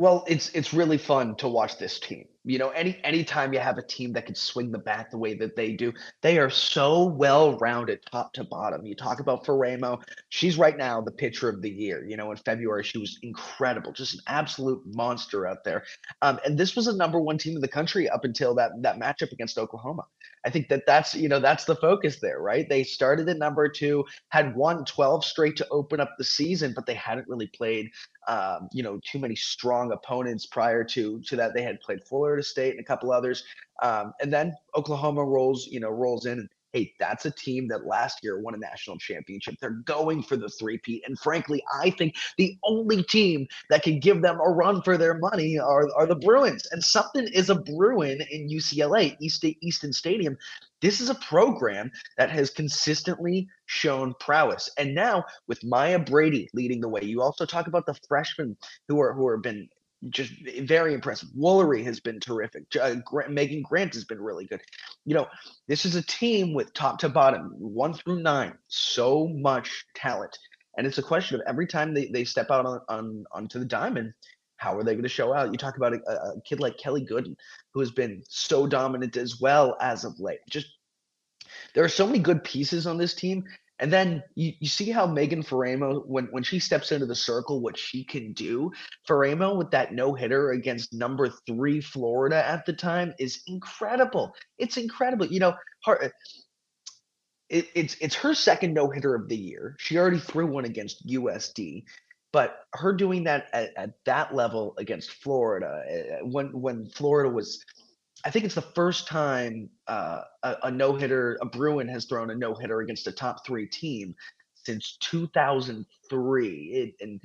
Well, 0.00 0.24
it's 0.26 0.48
it's 0.54 0.72
really 0.72 0.96
fun 0.96 1.36
to 1.36 1.48
watch 1.48 1.76
this 1.76 2.00
team. 2.00 2.24
You 2.46 2.56
know, 2.56 2.70
any 2.70 2.98
anytime 3.04 3.52
you 3.52 3.58
have 3.58 3.76
a 3.76 3.82
team 3.82 4.14
that 4.14 4.24
can 4.24 4.34
swing 4.34 4.72
the 4.72 4.78
bat 4.78 5.10
the 5.10 5.18
way 5.18 5.34
that 5.34 5.56
they 5.56 5.74
do, 5.74 5.92
they 6.22 6.38
are 6.38 6.48
so 6.48 7.04
well 7.04 7.58
rounded 7.58 8.00
top 8.10 8.32
to 8.32 8.44
bottom. 8.44 8.86
You 8.86 8.96
talk 8.96 9.20
about 9.20 9.44
Faraimo, 9.44 10.02
she's 10.30 10.56
right 10.56 10.78
now 10.78 11.02
the 11.02 11.10
pitcher 11.10 11.50
of 11.50 11.60
the 11.60 11.68
year. 11.68 12.02
You 12.08 12.16
know, 12.16 12.30
in 12.30 12.38
February 12.38 12.82
she 12.82 12.96
was 12.96 13.18
incredible, 13.22 13.92
just 13.92 14.14
an 14.14 14.20
absolute 14.26 14.82
monster 14.86 15.46
out 15.46 15.64
there. 15.64 15.84
Um, 16.22 16.40
and 16.46 16.56
this 16.56 16.74
was 16.74 16.86
a 16.86 16.96
number 16.96 17.20
one 17.20 17.36
team 17.36 17.54
in 17.54 17.60
the 17.60 17.68
country 17.68 18.08
up 18.08 18.24
until 18.24 18.54
that 18.54 18.70
that 18.80 18.98
matchup 18.98 19.32
against 19.32 19.58
Oklahoma. 19.58 20.04
I 20.44 20.50
think 20.50 20.68
that 20.68 20.84
that's 20.86 21.14
you 21.14 21.28
know 21.28 21.38
that's 21.40 21.64
the 21.64 21.76
focus 21.76 22.18
there, 22.20 22.40
right? 22.40 22.68
They 22.68 22.82
started 22.82 23.28
at 23.28 23.38
number 23.38 23.68
two, 23.68 24.04
had 24.30 24.54
won 24.56 24.84
12 24.84 25.24
straight 25.24 25.56
to 25.56 25.68
open 25.70 26.00
up 26.00 26.14
the 26.16 26.24
season, 26.24 26.72
but 26.74 26.86
they 26.86 26.94
hadn't 26.94 27.28
really 27.28 27.48
played 27.48 27.90
um, 28.28 28.68
you 28.72 28.82
know 28.82 29.00
too 29.04 29.18
many 29.18 29.36
strong 29.36 29.92
opponents 29.92 30.46
prior 30.46 30.84
to 30.84 31.20
to 31.20 31.36
that. 31.36 31.54
They 31.54 31.62
had 31.62 31.80
played 31.80 32.02
Florida 32.04 32.42
State 32.42 32.70
and 32.72 32.80
a 32.80 32.84
couple 32.84 33.12
others, 33.12 33.44
um, 33.82 34.12
and 34.20 34.32
then 34.32 34.54
Oklahoma 34.76 35.24
rolls 35.24 35.66
you 35.66 35.80
know 35.80 35.90
rolls 35.90 36.26
in. 36.26 36.48
Hey, 36.72 36.94
that's 37.00 37.26
a 37.26 37.30
team 37.30 37.68
that 37.68 37.86
last 37.86 38.20
year 38.22 38.40
won 38.40 38.54
a 38.54 38.58
national 38.58 38.98
championship. 38.98 39.56
They're 39.60 39.82
going 39.84 40.22
for 40.22 40.36
the 40.36 40.48
three-peat. 40.48 41.02
And 41.06 41.18
frankly, 41.18 41.62
I 41.74 41.90
think 41.90 42.16
the 42.38 42.56
only 42.64 43.02
team 43.02 43.46
that 43.70 43.82
can 43.82 43.98
give 43.98 44.22
them 44.22 44.38
a 44.40 44.50
run 44.50 44.82
for 44.82 44.96
their 44.96 45.18
money 45.18 45.58
are, 45.58 45.88
are 45.96 46.06
the 46.06 46.14
Bruins. 46.16 46.66
And 46.70 46.82
something 46.82 47.26
is 47.28 47.50
a 47.50 47.56
Bruin 47.56 48.20
in 48.30 48.48
UCLA, 48.48 49.16
East 49.20 49.44
Easton 49.44 49.92
Stadium. 49.92 50.36
This 50.80 51.00
is 51.00 51.10
a 51.10 51.14
program 51.16 51.90
that 52.16 52.30
has 52.30 52.50
consistently 52.50 53.48
shown 53.66 54.14
prowess. 54.20 54.70
And 54.78 54.94
now 54.94 55.24
with 55.46 55.62
Maya 55.64 55.98
Brady 55.98 56.48
leading 56.54 56.80
the 56.80 56.88
way, 56.88 57.02
you 57.02 57.20
also 57.20 57.44
talk 57.44 57.66
about 57.66 57.86
the 57.86 57.98
freshmen 58.08 58.56
who 58.88 59.00
are 59.00 59.12
who 59.12 59.30
have 59.30 59.42
been 59.42 59.68
just 60.08 60.32
very 60.62 60.94
impressive. 60.94 61.28
Woolery 61.38 61.84
has 61.84 62.00
been 62.00 62.18
terrific. 62.20 62.64
Uh, 62.80 62.94
Grant, 63.04 63.32
Megan 63.32 63.62
Grant 63.62 63.94
has 63.94 64.04
been 64.04 64.20
really 64.20 64.46
good. 64.46 64.62
You 65.04 65.14
know, 65.14 65.26
this 65.68 65.84
is 65.84 65.94
a 65.94 66.02
team 66.02 66.54
with 66.54 66.72
top 66.72 66.98
to 67.00 67.08
bottom, 67.08 67.54
one 67.58 67.92
through 67.92 68.22
nine, 68.22 68.54
so 68.68 69.28
much 69.28 69.84
talent. 69.94 70.36
And 70.78 70.86
it's 70.86 70.98
a 70.98 71.02
question 71.02 71.36
of 71.36 71.42
every 71.46 71.66
time 71.66 71.92
they, 71.92 72.06
they 72.06 72.24
step 72.24 72.50
out 72.50 72.64
on, 72.64 72.80
on 72.88 73.24
onto 73.32 73.58
the 73.58 73.64
diamond, 73.66 74.14
how 74.56 74.76
are 74.76 74.84
they 74.84 74.92
going 74.92 75.02
to 75.02 75.08
show 75.08 75.34
out? 75.34 75.50
You 75.52 75.58
talk 75.58 75.76
about 75.76 75.94
a, 75.94 75.98
a 76.10 76.40
kid 76.42 76.60
like 76.60 76.78
Kelli 76.78 77.06
Godin, 77.06 77.36
who 77.74 77.80
has 77.80 77.90
been 77.90 78.22
so 78.28 78.66
dominant 78.66 79.16
as 79.16 79.40
well 79.40 79.76
as 79.80 80.04
of 80.04 80.18
late. 80.20 80.40
Just 80.48 80.66
there 81.74 81.84
are 81.84 81.88
so 81.88 82.06
many 82.06 82.18
good 82.18 82.44
pieces 82.44 82.86
on 82.86 82.96
this 82.96 83.14
team, 83.14 83.44
and 83.80 83.90
then 83.90 84.22
you, 84.34 84.52
you 84.60 84.68
see 84.68 84.90
how 84.90 85.06
Megan 85.06 85.42
Faraimo, 85.42 86.06
when, 86.06 86.26
when 86.26 86.42
she 86.42 86.58
steps 86.58 86.92
into 86.92 87.06
the 87.06 87.14
circle, 87.14 87.60
what 87.60 87.78
she 87.78 88.04
can 88.04 88.32
do. 88.34 88.70
Faraimo 89.08 89.56
with 89.56 89.70
that 89.70 89.94
no 89.94 90.14
hitter 90.14 90.50
against 90.50 90.92
number 90.92 91.30
three 91.46 91.80
Florida 91.80 92.46
at 92.46 92.66
the 92.66 92.74
time 92.74 93.14
is 93.18 93.42
incredible. 93.46 94.34
It's 94.58 94.76
incredible. 94.76 95.26
You 95.26 95.40
know, 95.40 95.54
her, 95.86 96.12
it, 97.48 97.68
it's 97.74 97.96
it's 98.00 98.14
her 98.16 98.34
second 98.34 98.74
no 98.74 98.90
hitter 98.90 99.14
of 99.14 99.28
the 99.28 99.36
year. 99.36 99.76
She 99.80 99.98
already 99.98 100.20
threw 100.20 100.46
one 100.46 100.66
against 100.66 101.06
USD, 101.06 101.84
but 102.32 102.60
her 102.74 102.92
doing 102.92 103.24
that 103.24 103.48
at, 103.54 103.70
at 103.76 103.90
that 104.04 104.34
level 104.34 104.74
against 104.76 105.10
Florida, 105.10 105.82
eh, 105.88 106.18
when 106.22 106.48
when 106.52 106.86
Florida 106.86 107.30
was 107.30 107.64
I 108.24 108.30
think 108.30 108.44
it's 108.44 108.54
the 108.54 108.62
first 108.62 109.06
time 109.06 109.70
uh, 109.86 110.22
a, 110.42 110.56
a 110.64 110.70
no 110.70 110.94
hitter, 110.94 111.38
a 111.40 111.46
Bruin 111.46 111.88
has 111.88 112.04
thrown 112.04 112.30
a 112.30 112.34
no 112.34 112.54
hitter 112.54 112.80
against 112.80 113.06
a 113.06 113.12
top 113.12 113.46
three 113.46 113.66
team 113.66 114.14
since 114.54 114.98
2003. 115.00 116.48
It, 116.48 116.94
and 117.00 117.20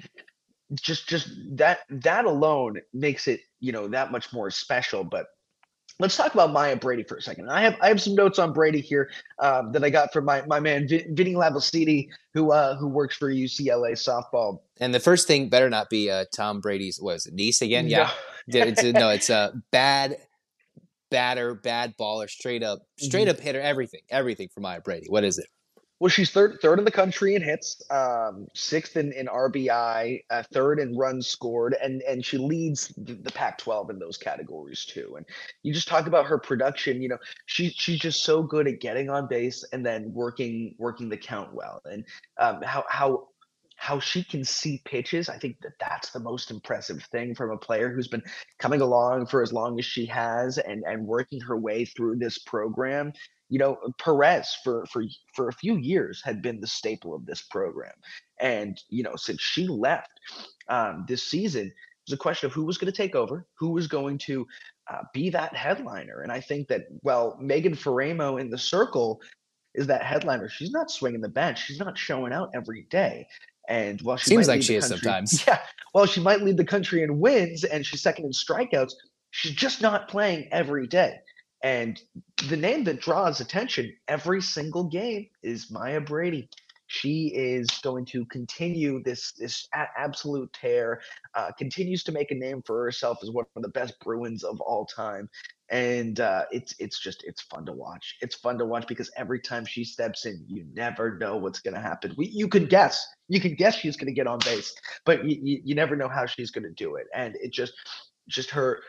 just 0.74 1.08
just 1.08 1.30
that 1.58 1.80
that 1.90 2.26
alone 2.26 2.80
makes 2.94 3.28
it 3.28 3.42
you 3.60 3.72
know 3.72 3.88
that 3.88 4.12
much 4.12 4.34
more 4.34 4.50
special. 4.50 5.04
But 5.04 5.28
let's 6.00 6.18
talk 6.18 6.34
about 6.34 6.52
Maya 6.52 6.76
Brady 6.76 7.04
for 7.04 7.18
a 7.18 7.22
second. 7.22 7.50
I 7.50 7.62
have 7.62 7.78
I 7.82 7.88
have 7.88 8.02
some 8.02 8.16
notes 8.16 8.40
on 8.40 8.54
Brady 8.54 8.82
here 8.82 9.10
um, 9.40 9.72
that 9.74 9.84
I 9.84 9.90
got 9.90 10.12
from 10.12 10.26
my 10.26 10.44
my 10.48 10.60
man 10.60 10.88
Vinny 10.88 11.34
Lavasiti, 11.34 12.10
who 12.34 12.52
uh, 12.52 12.76
who 12.78 12.88
works 12.88 13.16
for 13.16 13.32
UCLA 13.32 13.94
softball. 13.94 14.60
And 14.80 14.94
the 14.94 15.00
first 15.00 15.28
thing 15.28 15.50
better 15.50 15.70
not 15.70 15.90
be 15.90 16.10
uh, 16.10 16.26
Tom 16.34 16.62
Brady's 16.62 17.00
was 17.00 17.26
it 17.26 17.34
niece 17.34 17.62
again? 17.62 17.88
Yeah, 17.88 18.12
no. 18.48 18.60
it's, 18.60 18.84
no, 18.84 19.10
it's 19.10 19.30
a 19.30 19.36
uh, 19.36 19.52
bad 19.72 20.18
batter, 21.16 21.56
bad 21.56 21.96
baller, 21.98 22.30
straight 22.30 22.62
up, 22.62 22.80
straight 23.00 23.30
mm-hmm. 23.30 23.38
up 23.38 23.40
hitter, 23.40 23.62
everything, 23.62 24.02
everything 24.10 24.50
for 24.54 24.60
Maya 24.60 24.82
Brady. 24.82 25.08
What 25.08 25.24
is 25.24 25.38
it? 25.38 25.48
Well, 26.02 26.10
she's 26.10 26.30
third 26.30 26.60
third 26.62 26.78
in 26.78 26.84
the 26.84 26.92
country 26.92 27.36
in 27.36 27.42
hits, 27.42 27.82
um, 27.90 28.48
sixth 28.54 28.98
in, 28.98 29.14
in 29.14 29.28
RBI, 29.28 30.26
uh, 30.30 30.44
third 30.52 30.82
in 30.82 30.98
runs 30.98 31.26
scored, 31.26 31.74
and 31.82 32.02
and 32.02 32.24
she 32.24 32.38
leads 32.38 32.90
the, 32.98 33.14
the, 33.14 33.32
Pac-12 33.32 33.92
in 33.92 34.00
those 34.00 34.18
categories 34.18 34.84
too. 34.84 35.14
And 35.16 35.26
you 35.64 35.74
just 35.74 35.88
talk 35.88 36.06
about 36.06 36.26
her 36.26 36.38
production. 36.38 37.02
You 37.02 37.08
know, 37.08 37.18
she 37.46 37.70
she's 37.70 38.00
just 38.00 38.26
so 38.26 38.44
good 38.44 38.68
at 38.68 38.82
getting 38.82 39.10
on 39.10 39.30
base 39.30 39.64
and 39.72 39.86
then 39.86 40.12
working 40.14 40.76
working 40.78 41.08
the 41.08 41.16
count 41.16 41.54
well, 41.54 41.82
and 41.86 42.04
um, 42.40 42.62
how 42.62 42.84
how 42.90 43.30
how 43.76 44.00
she 44.00 44.24
can 44.24 44.44
see 44.44 44.82
pitches. 44.86 45.30
I 45.30 45.38
think 45.38 45.58
that 45.62 45.74
that's 45.80 46.12
the 46.12 46.20
most 46.20 46.50
impressive 46.50 47.04
thing 47.12 47.36
from 47.36 47.52
a 47.52 47.58
player 47.58 47.90
who's 47.94 48.08
been 48.08 48.24
coming 48.58 48.82
along 48.82 49.28
for 49.28 49.42
as 49.42 49.54
long 49.54 49.78
as 49.80 49.86
she 49.86 50.06
has 50.08 50.58
and 50.58 50.84
and 50.86 51.06
working 51.06 51.42
her 51.42 51.58
way 51.58 51.86
through 51.86 52.18
this 52.18 52.40
program. 52.40 53.14
You 53.50 53.60
know, 53.60 53.78
Perez 54.00 54.58
for 54.64 54.86
for 54.88 55.04
for 55.34 55.50
a 55.50 55.54
few 55.54 55.78
years 55.78 56.22
had 56.24 56.42
been 56.42 56.60
the 56.60 56.68
staple 56.68 57.14
of 57.14 57.26
this 57.26 57.44
program, 57.44 57.94
and 58.40 58.82
you 58.90 59.04
know 59.04 59.16
since 59.16 59.42
she 59.42 59.68
left 59.68 60.20
um, 60.68 61.06
this 61.08 61.24
season, 61.24 61.68
it 61.68 61.74
was 62.08 62.14
a 62.14 62.18
question 62.18 62.48
of 62.48 62.54
who 62.54 62.66
was 62.66 62.78
going 62.78 62.92
to 62.92 62.98
take 62.98 63.16
over, 63.16 63.46
who 63.60 63.70
was 63.70 63.88
going 63.88 64.18
to 64.20 64.48
uh, 64.92 65.02
be 65.14 65.30
that 65.30 65.56
headliner. 65.56 66.22
And 66.22 66.32
I 66.32 66.40
think 66.40 66.68
that 66.70 66.88
well, 67.04 67.38
Megan 67.40 67.76
Faraimo 67.76 68.40
in 68.40 68.50
the 68.50 68.58
circle 68.58 69.22
is 69.76 69.88
that 69.88 70.04
headliner. 70.04 70.50
She's 70.50 70.72
not 70.72 70.90
swinging 70.90 71.22
the 71.22 71.30
bench. 71.30 71.66
She's 71.66 71.80
not 71.80 71.98
showing 71.98 72.34
out 72.34 72.50
every 72.56 72.88
day. 72.90 73.28
And 73.68 74.02
while 74.02 74.18
she 74.18 74.30
seems 74.30 74.48
like 74.48 74.62
she 74.62 74.74
country, 74.74 74.96
is 74.96 75.02
sometimes, 75.02 75.44
yeah. 75.48 75.60
Well, 75.94 76.06
she 76.06 76.22
might 76.22 76.42
lead 76.42 76.58
the 76.58 76.66
country 76.66 77.04
in 77.04 77.20
wins, 77.20 77.64
and 77.64 77.86
she's 77.86 78.02
second 78.02 78.26
in 78.26 78.32
strikeouts. 78.32 78.94
She's 79.32 79.54
just 79.54 79.82
not 79.82 80.08
playing 80.08 80.48
every 80.52 80.88
day. 80.88 81.16
And 81.64 82.00
the 82.48 82.58
name 82.58 82.84
that 82.84 83.02
draws 83.02 83.42
attention 83.42 83.92
every 84.08 84.42
single 84.42 84.84
game 84.84 85.28
is 85.42 85.72
Maya 85.72 86.00
Brady. 86.00 86.50
She 86.88 87.28
is 87.36 87.68
going 87.84 88.06
to 88.06 88.26
continue 88.26 89.02
this 89.04 89.32
this 89.34 89.68
absolute 89.74 90.52
tear. 90.54 91.02
Uh, 91.34 91.52
continues 91.58 92.04
to 92.04 92.12
make 92.12 92.32
a 92.32 92.36
name 92.36 92.62
for 92.66 92.84
herself 92.84 93.20
as 93.24 93.32
one 93.32 93.46
of 93.56 93.64
the 93.64 93.70
best 93.70 94.00
Bruins 94.00 94.44
of 94.44 94.60
all 94.62 94.86
time, 94.86 95.30
and 95.70 96.20
uh, 96.20 96.44
it's 96.52 96.76
it's 96.80 97.00
just 97.00 97.24
it's 97.26 97.42
fun 97.42 97.66
to 97.66 97.74
watch. 97.74 98.16
It's 98.22 98.36
fun 98.36 98.58
to 98.60 98.66
watch 98.66 98.88
because 98.88 99.10
every 99.18 99.40
time 99.40 99.66
she 99.66 99.84
steps 99.84 100.26
in, 100.26 100.46
you 100.48 100.66
never 100.74 101.18
know 101.18 101.38
what's 101.38 101.60
going 101.60 101.74
to 101.74 101.82
happen. 101.82 102.14
We, 102.18 102.28
you 102.28 102.48
could 102.48 102.70
guess, 102.70 103.06
you 103.30 103.40
could 103.42 103.58
guess 103.58 103.76
she's 103.76 103.98
going 103.98 104.08
to 104.08 104.14
get 104.14 104.28
on 104.28 104.40
base, 104.40 104.76
but 105.06 105.26
you, 105.26 105.62
you 105.64 105.76
never 105.76 105.96
know 105.96 106.08
how 106.08 106.26
she's 106.26 106.52
going 106.52 106.66
to 106.66 106.72
do 106.72 106.96
it. 106.96 107.08
And 107.16 107.36
it 107.42 107.52
just 107.52 107.74
just 108.28 108.50
her 108.52 108.82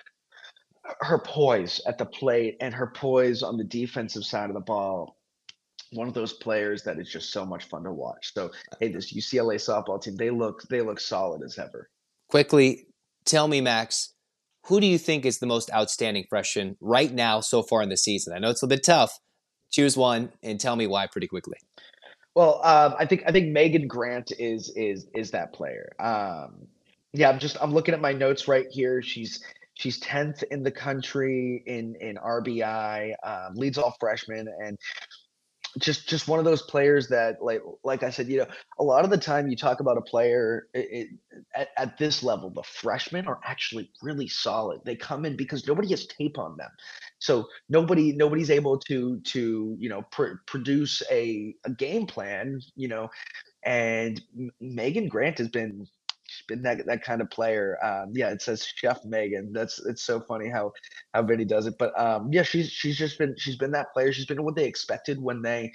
her 1.01 1.19
poise 1.19 1.81
at 1.87 1.99
the 1.99 2.07
plate 2.07 2.57
and 2.61 2.75
her 2.75 2.87
poise 2.87 3.43
on 3.43 3.57
the 3.57 3.65
defensive 3.65 4.25
side 4.25 4.51
of 4.51 4.55
the 4.55 4.61
ball. 4.61 5.16
One 5.93 6.09
of 6.09 6.15
those 6.15 6.33
players 6.33 6.83
that 6.85 6.99
is 6.99 7.09
just 7.09 7.33
so 7.33 7.45
much 7.45 7.65
fun 7.65 7.85
to 7.85 7.93
watch. 7.93 8.33
So 8.35 8.51
hey, 8.81 8.89
this 8.89 9.13
UCLA 9.13 9.57
softball 9.57 10.03
team, 10.03 10.17
they 10.17 10.31
look 10.31 10.63
they 10.69 10.81
look 10.81 11.01
solid 11.01 11.43
as 11.43 11.59
ever. 11.59 11.89
Quickly, 12.29 12.87
tell 13.25 13.47
me, 13.47 13.61
Max, 13.61 14.15
who 14.67 14.81
do 14.81 14.87
you 14.87 14.99
think 14.99 15.25
is 15.25 15.39
the 15.39 15.47
most 15.47 15.71
outstanding 15.73 16.25
freshman 16.29 16.77
right 16.81 17.13
now 17.13 17.41
so 17.41 17.63
far 17.63 17.83
in 17.83 17.89
the 17.89 17.97
season? 17.97 18.33
I 18.35 18.39
know 18.39 18.51
it's 18.51 18.63
a 18.63 18.67
bit 18.67 18.85
tough. 18.85 19.19
Choose 19.71 19.97
one 19.97 20.33
and 20.43 20.59
tell 20.59 20.77
me 20.77 20.87
why 20.87 21.07
pretty 21.07 21.29
quickly. 21.29 21.59
Well, 22.35 22.61
um, 22.65 22.95
I 22.99 23.07
think 23.07 23.23
I 23.27 23.33
think 23.33 23.49
Megan 23.49 23.87
Grant 23.87 24.33
is 24.39 24.71
is 24.77 25.07
is 25.15 25.31
that 25.31 25.53
player. 25.53 25.93
Um, 25.99 26.67
yeah, 27.13 27.31
I'm 27.31 27.39
just 27.39 27.57
I'm 27.63 27.73
looking 27.73 27.95
at 27.95 28.01
my 28.01 28.13
notes 28.13 28.47
right 28.47 28.67
here. 28.71 29.01
She's 29.03 29.43
she's 29.75 30.01
10th 30.01 30.43
in 30.51 30.63
the 30.63 30.71
country 30.71 31.63
in 31.67 31.95
in 32.01 32.17
RBI, 32.17 33.15
um, 33.23 33.55
leads 33.55 33.79
all 33.79 33.97
freshmen, 33.99 34.49
and 34.63 34.77
just 35.79 36.09
just 36.09 36.29
one 36.29 36.39
of 36.39 36.45
those 36.45 36.63
players 36.63 37.09
that 37.09 37.43
like 37.43 37.63
like 37.85 38.03
I 38.03 38.11
said, 38.11 38.29
you 38.29 38.39
know, 38.39 38.47
a 38.79 38.85
lot 38.85 39.05
of 39.05 39.11
the 39.11 39.19
time 39.19 39.49
you 39.49 39.57
talk 39.57 39.81
about 39.81 39.99
a 39.99 40.03
player 40.03 40.69
it, 40.75 40.89
it, 40.91 41.09
at, 41.55 41.69
at 41.77 41.99
this 41.99 42.23
level, 42.23 42.51
the 42.51 42.63
freshmen 42.63 43.27
are 43.27 43.41
actually 43.45 43.91
really 44.03 44.29
solid. 44.29 44.81
They 44.85 44.97
come 44.97 45.25
in 45.25 45.37
because 45.37 45.67
nobody 45.67 45.89
has 45.89 46.07
tape 46.07 46.39
on 46.39 46.57
them, 46.57 46.71
so 47.19 47.47
nobody 47.69 48.13
nobody's 48.13 48.51
able 48.51 48.79
to 48.81 49.21
to 49.21 49.77
you 49.79 49.89
know 49.89 50.03
pr- 50.13 50.37
produce 50.47 51.03
a 51.11 51.55
a 51.65 51.71
game 51.71 52.07
plan, 52.07 52.61
you 52.75 52.89
know. 52.89 53.09
And 53.65 54.23
Megan 54.61 55.09
Grant 55.09 55.39
has 55.39 55.49
been 55.49 55.87
been 56.49 56.63
that 56.63 56.87
that 56.87 57.03
kind 57.03 57.21
of 57.21 57.31
player. 57.31 57.79
Um, 57.83 58.13
yeah, 58.15 58.31
it 58.31 58.43
says 58.43 58.65
Chef 58.65 59.05
Megan. 59.05 59.53
That's 59.53 59.85
it's 59.87 60.03
so 60.03 60.21
funny 60.21 60.49
how 60.49 60.73
how 61.15 61.23
Vinny 61.23 61.45
does 61.45 61.67
it. 61.67 61.75
But 61.79 61.99
um, 61.99 62.31
yeah, 62.33 62.43
she's 62.43 62.71
she's 62.71 62.97
just 62.97 63.19
been 63.19 63.35
she's 63.39 63.57
been 63.57 63.73
that 63.73 63.93
player. 63.93 64.13
She's 64.13 64.27
been 64.27 64.43
what 64.43 64.57
they 64.57 64.67
expected 64.67 65.21
when 65.21 65.43
they 65.43 65.73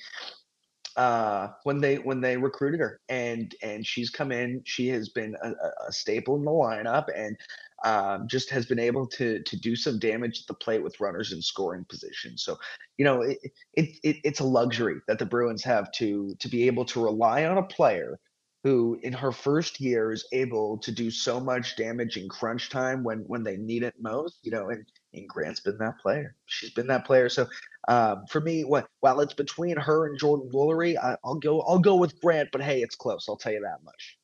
uh 0.97 1.47
when 1.63 1.79
they 1.79 1.95
when 1.95 2.19
they 2.19 2.35
recruited 2.35 2.81
her 2.81 2.99
and 3.07 3.55
and 3.63 3.87
she's 3.87 4.09
come 4.09 4.29
in 4.29 4.61
she 4.65 4.89
has 4.89 5.07
been 5.07 5.33
a, 5.41 5.53
a 5.87 5.91
staple 5.93 6.35
in 6.35 6.43
the 6.43 6.51
lineup 6.51 7.05
and 7.15 7.37
um, 7.83 8.27
just 8.27 8.49
has 8.49 8.65
been 8.65 8.79
able 8.79 9.07
to 9.07 9.41
to 9.43 9.57
do 9.57 9.75
some 9.75 9.99
damage 9.99 10.41
at 10.41 10.47
the 10.47 10.53
plate 10.53 10.83
with 10.83 10.99
runners 10.99 11.31
in 11.31 11.41
scoring 11.41 11.85
position. 11.85 12.37
So, 12.37 12.57
you 12.97 13.05
know, 13.05 13.21
it, 13.21 13.39
it, 13.73 13.89
it, 14.03 14.17
it's 14.23 14.39
a 14.39 14.45
luxury 14.45 14.97
that 15.07 15.19
the 15.19 15.25
Bruins 15.25 15.63
have 15.63 15.91
to 15.93 16.35
to 16.39 16.47
be 16.47 16.67
able 16.67 16.85
to 16.85 17.03
rely 17.03 17.45
on 17.45 17.57
a 17.57 17.63
player 17.63 18.19
who 18.63 18.99
in 19.01 19.13
her 19.13 19.31
first 19.31 19.79
year 19.79 20.11
is 20.11 20.27
able 20.31 20.77
to 20.77 20.91
do 20.91 21.09
so 21.09 21.39
much 21.39 21.75
damage 21.75 22.17
in 22.17 22.29
crunch 22.29 22.69
time 22.69 23.03
when 23.03 23.19
when 23.27 23.43
they 23.43 23.57
need 23.57 23.83
it 23.83 23.95
most 23.99 24.39
you 24.43 24.51
know 24.51 24.69
and, 24.69 24.85
and 25.13 25.27
grant's 25.27 25.59
been 25.59 25.77
that 25.77 25.99
player. 25.99 26.35
She's 26.45 26.71
been 26.71 26.87
that 26.87 27.05
player. 27.05 27.27
So 27.29 27.47
um, 27.87 28.25
for 28.29 28.39
me 28.39 28.63
what 28.63 28.87
while 28.99 29.19
it's 29.21 29.33
between 29.33 29.77
her 29.77 30.07
and 30.07 30.17
jordan 30.17 30.49
Woolery, 30.53 30.95
i'll 31.23 31.35
go 31.35 31.61
i'll 31.61 31.79
go 31.79 31.95
with 31.95 32.19
grant 32.21 32.49
but 32.51 32.61
hey 32.61 32.81
it's 32.81 32.95
close 32.95 33.25
i'll 33.27 33.37
tell 33.37 33.53
you 33.53 33.61
that 33.61 33.83
much. 33.83 34.17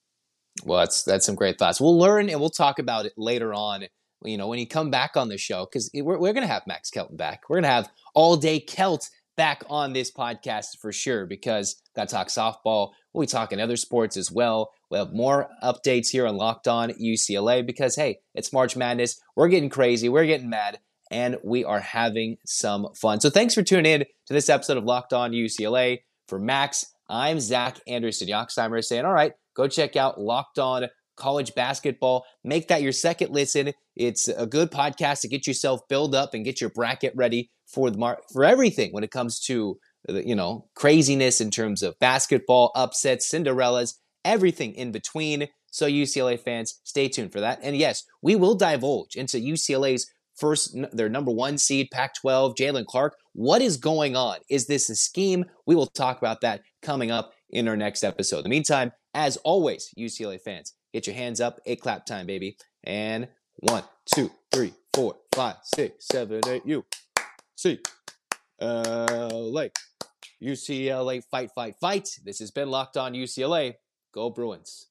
Well 0.64 0.80
that's 0.80 1.04
that's 1.04 1.26
some 1.26 1.36
great 1.36 1.58
thoughts. 1.58 1.82
We'll 1.82 1.98
learn 1.98 2.30
and 2.30 2.40
we'll 2.40 2.50
talk 2.50 2.80
about 2.80 3.06
it 3.06 3.14
later 3.18 3.54
on 3.54 3.86
you 4.24 4.38
know 4.38 4.48
when 4.48 4.60
you 4.60 4.68
come 4.68 4.90
back 4.90 5.16
on 5.16 5.30
the 5.30 5.38
show 5.38 5.66
because 5.66 5.90
we're, 5.94 6.18
we're 6.18 6.34
going 6.34 6.48
to 6.48 6.52
have 6.54 6.68
max 6.68 6.90
kelton 6.90 7.18
back. 7.18 7.44
We're 7.50 7.58
going 7.58 7.64
to 7.64 7.70
have 7.70 7.90
all 8.14 8.38
day 8.38 8.60
kelt 8.60 9.10
back 9.38 9.64
on 9.70 9.94
this 9.94 10.12
podcast 10.12 10.80
for 10.82 10.92
sure 10.92 11.26
because 11.26 11.82
got 11.96 12.10
to 12.10 12.16
talk 12.16 12.28
softball. 12.28 12.92
We'll 13.14 13.22
be 13.22 13.28
talking 13.28 13.62
other 13.62 13.78
sports 13.78 14.18
as 14.18 14.32
well. 14.32 14.72
We'll 14.90 15.06
have 15.06 15.14
more 15.14 15.50
updates 15.64 16.10
here 16.10 16.28
on 16.28 16.36
Locked 16.36 16.68
On 16.68 16.90
UCLA 16.90 17.66
because, 17.66 17.96
hey, 17.96 18.20
it's 18.36 18.52
March 18.52 18.76
Madness. 18.76 19.22
We're 19.36 19.48
getting 19.48 19.70
crazy. 19.70 20.10
We're 20.10 20.26
getting 20.26 20.50
mad. 20.50 20.80
And 21.10 21.38
we 21.44 21.64
are 21.64 21.80
having 21.80 22.38
some 22.46 22.88
fun. 22.94 23.22
So 23.22 23.30
thanks 23.30 23.54
for 23.54 23.64
tuning 23.64 23.94
in 23.94 24.00
to 24.02 24.34
this 24.34 24.50
episode 24.50 24.76
of 24.76 24.84
Locked 24.84 25.14
On 25.14 25.32
UCLA. 25.32 26.00
For 26.28 26.40
Max, 26.40 26.86
I'm 27.08 27.40
Zach 27.40 27.80
Anderson 27.88 28.28
Yoxsimer 28.28 28.84
saying, 28.84 29.06
all 29.06 29.14
right, 29.14 29.32
go 29.56 29.70
check 29.70 29.96
out 29.96 30.20
Locked 30.20 30.60
On 30.60 30.88
college 31.18 31.54
basketball. 31.56 32.26
Make 32.44 32.68
that 32.70 32.82
your 32.82 32.92
second 32.92 33.32
listen. 33.32 33.74
It's 33.96 34.28
a 34.28 34.46
good 34.46 34.72
podcast 34.72 35.22
to 35.22 35.28
get 35.28 35.48
yourself 35.48 35.82
build 35.90 36.16
up 36.16 36.34
and 36.34 36.46
get 36.46 36.62
your 36.62 36.70
bracket 36.70 37.14
ready 37.16 37.50
for 37.68 37.90
the 37.90 37.98
mar- 37.98 38.22
for 38.32 38.46
everything 38.46 38.94
when 38.94 39.04
it 39.04 39.12
comes 39.12 39.40
to 39.42 39.78
you 40.08 40.36
know 40.36 40.68
craziness 40.76 41.42
in 41.42 41.52
terms 41.52 41.84
of 41.84 42.00
basketball, 42.00 42.72
upsets, 42.76 43.30
Cinderellas, 43.30 43.96
everything 44.24 44.74
in 44.74 44.92
between. 44.92 45.48
So 45.70 45.88
UCLA 45.88 46.40
fans, 46.40 46.80
stay 46.84 47.10
tuned 47.10 47.34
for 47.34 47.42
that. 47.42 47.60
And 47.62 47.76
yes, 47.76 48.04
we 48.22 48.36
will 48.36 48.56
divulge 48.56 49.16
into 49.16 49.38
UCLA's 49.38 50.10
first 50.36 50.76
their 50.94 51.10
number 51.10 51.32
one 51.32 51.58
seed 51.58 51.90
Pac-12, 51.92 52.56
Jalen 52.56 52.86
Clark. 52.86 53.16
What 53.34 53.62
is 53.62 53.78
going 53.78 54.16
on? 54.16 54.38
Is 54.50 54.68
this 54.68 54.90
a 54.90 54.96
scheme? 54.96 55.46
We 55.66 55.76
will 55.76 55.88
talk 55.88 56.18
about 56.20 56.42
that 56.42 56.62
coming 56.82 57.12
up 57.12 57.34
in 57.50 57.68
our 57.68 57.78
next 57.78 58.04
episode. 58.04 58.40
In 58.40 58.44
the 58.44 58.50
meantime, 58.50 58.92
as 59.14 59.38
always, 59.38 59.94
UCLA 59.98 60.40
fans, 60.40 60.74
Get 60.98 61.06
your 61.06 61.16
hands 61.16 61.40
up. 61.40 61.62
Eight 61.68 61.80
clap 61.80 62.08
time, 62.08 62.26
baby. 62.26 62.58
And 62.84 63.28
one, 63.58 63.84
two, 64.16 64.32
three, 64.52 64.74
four, 64.96 65.16
five, 65.36 65.58
six, 65.62 66.08
seven, 66.08 66.42
eight. 66.48 66.64
You 66.66 66.86
see, 67.56 67.78
LA, 68.60 69.68
UCLA, 70.42 71.24
fight, 71.30 71.52
fight, 71.54 71.76
fight. 71.80 72.10
This 72.26 72.40
has 72.40 72.50
been 72.50 72.72
Locked 72.72 72.98
On 72.98 73.14
UCLA. 73.14 73.76
Go 74.12 74.32
Bruins. 74.32 74.88